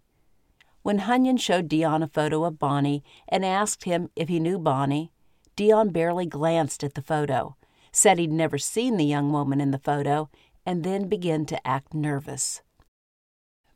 When 0.84 1.00
Hunyon 1.00 1.38
showed 1.40 1.68
Dion 1.68 2.02
a 2.02 2.08
photo 2.08 2.44
of 2.44 2.58
Bonnie 2.58 3.04
and 3.28 3.46
asked 3.46 3.84
him 3.84 4.10
if 4.16 4.30
he 4.30 4.40
knew 4.40 4.58
Bonnie, 4.58 5.12
Dion 5.56 5.90
barely 5.90 6.26
glanced 6.26 6.84
at 6.84 6.96
the 6.96 7.04
photo, 7.04 7.56
said 7.92 8.18
he'd 8.18 8.32
never 8.32 8.58
seen 8.58 8.98
the 8.98 9.06
young 9.06 9.32
woman 9.32 9.62
in 9.62 9.70
the 9.70 9.78
photo, 9.78 10.30
and 10.66 10.84
then 10.84 11.08
began 11.08 11.46
to 11.46 11.68
act 11.68 11.94
nervous. 11.94 12.62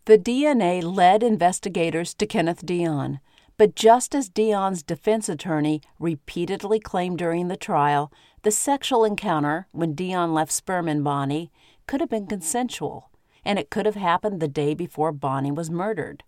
The 0.06 0.18
DNA 0.18 0.84
led 0.84 1.22
investigators 1.22 2.14
to 2.16 2.26
Kenneth 2.26 2.66
Dion, 2.66 3.20
But 3.58 3.76
just 3.76 4.14
as 4.14 4.28
Dion's 4.28 4.84
defense 4.84 5.30
attorney 5.30 5.82
repeatedly 6.00 6.80
claimed 6.80 7.20
during 7.20 7.48
the 7.48 7.56
trial, 7.56 8.12
the 8.42 8.52
sexual 8.52 9.06
encounter 9.06 9.68
when 9.72 9.94
Dion 9.94 10.34
left 10.34 10.52
sperm 10.52 10.88
in 10.88 11.04
Bonnie 11.04 11.52
could 11.88 12.02
have 12.02 12.10
been 12.10 12.28
consensual, 12.28 13.12
and 13.44 13.58
it 13.58 13.70
could 13.70 13.86
have 13.86 13.96
happened 13.96 14.40
the 14.40 14.48
day 14.48 14.74
before 14.74 15.12
Bonnie 15.12 15.52
was 15.52 15.70
murdered. 15.70 16.24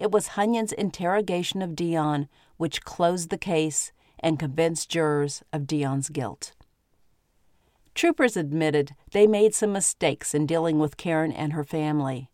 It 0.00 0.10
was 0.10 0.28
Hunyon's 0.28 0.72
interrogation 0.72 1.62
of 1.62 1.74
Dion 1.74 2.28
which 2.56 2.82
closed 2.82 3.30
the 3.30 3.38
case 3.38 3.92
and 4.18 4.38
convinced 4.38 4.90
jurors 4.90 5.42
of 5.52 5.66
Dion's 5.66 6.08
guilt. 6.08 6.52
Troopers 7.94 8.36
admitted 8.36 8.94
they 9.12 9.26
made 9.26 9.54
some 9.54 9.72
mistakes 9.72 10.34
in 10.34 10.46
dealing 10.46 10.78
with 10.78 10.98
Karen 10.98 11.32
and 11.32 11.54
her 11.54 11.64
family. 11.64 12.30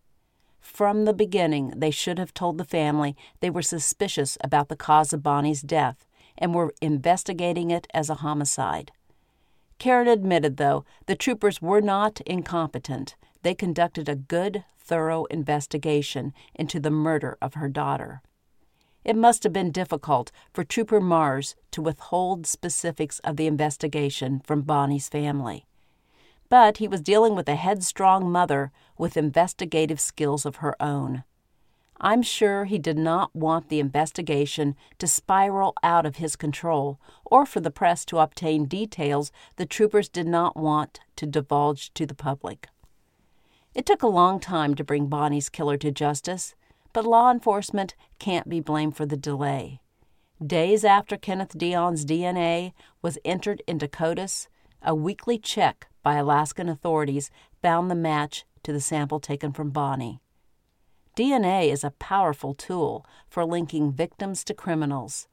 From 0.58 1.04
the 1.04 1.12
beginning, 1.12 1.72
they 1.76 1.90
should 1.90 2.18
have 2.18 2.34
told 2.34 2.58
the 2.58 2.64
family 2.64 3.16
they 3.40 3.50
were 3.50 3.62
suspicious 3.62 4.38
about 4.42 4.68
the 4.68 4.76
cause 4.76 5.12
of 5.12 5.22
Bonnie's 5.22 5.62
death 5.62 6.06
and 6.38 6.54
were 6.54 6.74
investigating 6.80 7.70
it 7.70 7.86
as 7.92 8.10
a 8.10 8.16
homicide. 8.16 8.90
Karen 9.78 10.08
admitted, 10.08 10.56
though, 10.56 10.84
the 11.06 11.16
troopers 11.16 11.60
were 11.60 11.80
not 11.80 12.20
incompetent. 12.22 13.16
They 13.42 13.54
conducted 13.54 14.08
a 14.08 14.16
good, 14.16 14.64
thorough 14.78 15.24
investigation 15.26 16.32
into 16.54 16.80
the 16.80 16.90
murder 16.90 17.36
of 17.40 17.54
her 17.54 17.68
daughter. 17.68 18.22
It 19.04 19.16
must 19.16 19.42
have 19.42 19.52
been 19.52 19.72
difficult 19.72 20.30
for 20.52 20.62
Trooper 20.62 21.00
Mars 21.00 21.56
to 21.72 21.82
withhold 21.82 22.46
specifics 22.46 23.18
of 23.20 23.36
the 23.36 23.48
investigation 23.48 24.40
from 24.44 24.62
Bonnie's 24.62 25.08
family. 25.08 25.66
But 26.48 26.76
he 26.76 26.86
was 26.86 27.00
dealing 27.00 27.34
with 27.34 27.48
a 27.48 27.56
headstrong 27.56 28.30
mother 28.30 28.70
with 28.96 29.16
investigative 29.16 29.98
skills 29.98 30.46
of 30.46 30.56
her 30.56 30.80
own. 30.80 31.24
I'm 32.00 32.22
sure 32.22 32.64
he 32.64 32.78
did 32.78 32.98
not 32.98 33.34
want 33.34 33.68
the 33.68 33.80
investigation 33.80 34.76
to 34.98 35.06
spiral 35.06 35.74
out 35.82 36.04
of 36.04 36.16
his 36.16 36.36
control 36.36 37.00
or 37.24 37.46
for 37.46 37.60
the 37.60 37.70
press 37.70 38.04
to 38.06 38.18
obtain 38.18 38.66
details 38.66 39.30
the 39.56 39.66
troopers 39.66 40.08
did 40.08 40.26
not 40.26 40.56
want 40.56 41.00
to 41.16 41.26
divulge 41.26 41.94
to 41.94 42.04
the 42.04 42.14
public. 42.14 42.68
It 43.74 43.86
took 43.86 44.02
a 44.02 44.08
long 44.08 44.38
time 44.38 44.74
to 44.74 44.84
bring 44.84 45.06
Bonnie's 45.06 45.48
killer 45.48 45.78
to 45.78 45.90
justice, 45.90 46.54
but 46.92 47.06
law 47.06 47.30
enforcement 47.30 47.94
can't 48.18 48.48
be 48.48 48.60
blamed 48.60 48.96
for 48.96 49.06
the 49.06 49.16
delay. 49.16 49.80
Days 50.44 50.84
after 50.84 51.16
Kenneth 51.16 51.56
Dion's 51.56 52.04
DNA 52.04 52.72
was 53.00 53.18
entered 53.24 53.62
into 53.66 53.88
CODIS, 53.88 54.48
a 54.82 54.94
weekly 54.94 55.38
check 55.38 55.86
by 56.02 56.16
Alaskan 56.16 56.68
authorities 56.68 57.30
found 57.62 57.90
the 57.90 57.94
match 57.94 58.44
to 58.62 58.72
the 58.72 58.80
sample 58.80 59.20
taken 59.20 59.52
from 59.52 59.70
Bonnie. 59.70 60.20
DNA 61.16 61.72
is 61.72 61.84
a 61.84 61.92
powerful 61.92 62.54
tool 62.54 63.06
for 63.28 63.44
linking 63.44 63.92
victims 63.92 64.44
to 64.44 64.54
criminals. 64.54 65.28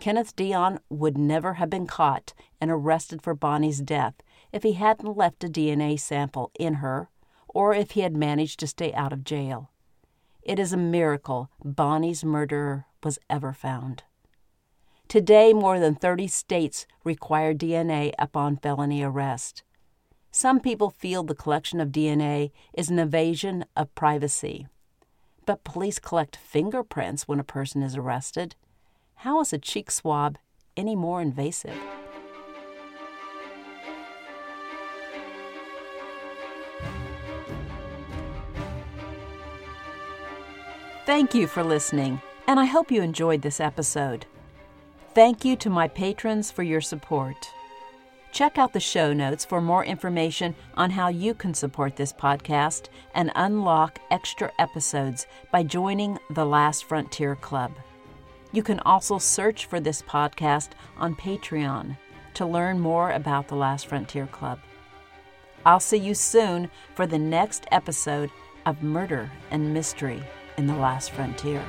Kenneth 0.00 0.34
Dion 0.34 0.80
would 0.88 1.18
never 1.18 1.54
have 1.54 1.70
been 1.70 1.86
caught 1.86 2.32
and 2.60 2.70
arrested 2.70 3.22
for 3.22 3.34
Bonnie's 3.34 3.80
death 3.80 4.14
if 4.52 4.62
he 4.62 4.72
hadn't 4.72 5.16
left 5.16 5.44
a 5.44 5.48
DNA 5.48 5.98
sample 5.98 6.50
in 6.58 6.74
her 6.74 7.08
or 7.54 7.72
if 7.72 7.92
he 7.92 8.00
had 8.00 8.16
managed 8.16 8.60
to 8.60 8.66
stay 8.66 8.92
out 8.92 9.12
of 9.12 9.24
jail. 9.24 9.70
It 10.42 10.58
is 10.58 10.72
a 10.72 10.76
miracle 10.76 11.50
Bonnie's 11.64 12.24
murderer 12.24 12.84
was 13.02 13.18
ever 13.30 13.54
found. 13.54 14.02
Today, 15.08 15.52
more 15.52 15.78
than 15.78 15.94
30 15.94 16.26
states 16.26 16.86
require 17.04 17.54
DNA 17.54 18.12
upon 18.18 18.56
felony 18.56 19.02
arrest. 19.02 19.62
Some 20.30 20.58
people 20.58 20.90
feel 20.90 21.22
the 21.22 21.34
collection 21.34 21.80
of 21.80 21.90
DNA 21.90 22.50
is 22.72 22.90
an 22.90 22.98
invasion 22.98 23.64
of 23.76 23.94
privacy. 23.94 24.66
But 25.46 25.62
police 25.62 25.98
collect 25.98 26.36
fingerprints 26.36 27.28
when 27.28 27.38
a 27.38 27.44
person 27.44 27.82
is 27.82 27.96
arrested. 27.96 28.56
How 29.16 29.40
is 29.40 29.52
a 29.52 29.58
cheek 29.58 29.90
swab 29.90 30.38
any 30.76 30.96
more 30.96 31.22
invasive? 31.22 31.78
Thank 41.14 41.32
you 41.32 41.46
for 41.46 41.62
listening, 41.62 42.20
and 42.48 42.58
I 42.58 42.64
hope 42.64 42.90
you 42.90 43.00
enjoyed 43.00 43.40
this 43.40 43.60
episode. 43.60 44.26
Thank 45.14 45.44
you 45.44 45.54
to 45.58 45.70
my 45.70 45.86
patrons 45.86 46.50
for 46.50 46.64
your 46.64 46.80
support. 46.80 47.36
Check 48.32 48.58
out 48.58 48.72
the 48.72 48.80
show 48.80 49.12
notes 49.12 49.44
for 49.44 49.60
more 49.60 49.84
information 49.84 50.56
on 50.76 50.90
how 50.90 51.06
you 51.06 51.32
can 51.32 51.54
support 51.54 51.94
this 51.94 52.12
podcast 52.12 52.88
and 53.14 53.30
unlock 53.36 54.00
extra 54.10 54.50
episodes 54.58 55.28
by 55.52 55.62
joining 55.62 56.18
the 56.30 56.44
Last 56.44 56.82
Frontier 56.86 57.36
Club. 57.36 57.70
You 58.50 58.64
can 58.64 58.80
also 58.80 59.18
search 59.18 59.66
for 59.66 59.78
this 59.78 60.02
podcast 60.02 60.70
on 60.96 61.14
Patreon 61.14 61.96
to 62.34 62.44
learn 62.44 62.80
more 62.80 63.12
about 63.12 63.46
the 63.46 63.54
Last 63.54 63.86
Frontier 63.86 64.26
Club. 64.26 64.58
I'll 65.64 65.78
see 65.78 65.96
you 65.96 66.14
soon 66.14 66.70
for 66.96 67.06
the 67.06 67.20
next 67.20 67.66
episode 67.70 68.32
of 68.66 68.82
Murder 68.82 69.30
and 69.52 69.72
Mystery 69.72 70.20
in 70.56 70.66
The 70.66 70.74
Last 70.74 71.10
Frontier. 71.10 71.64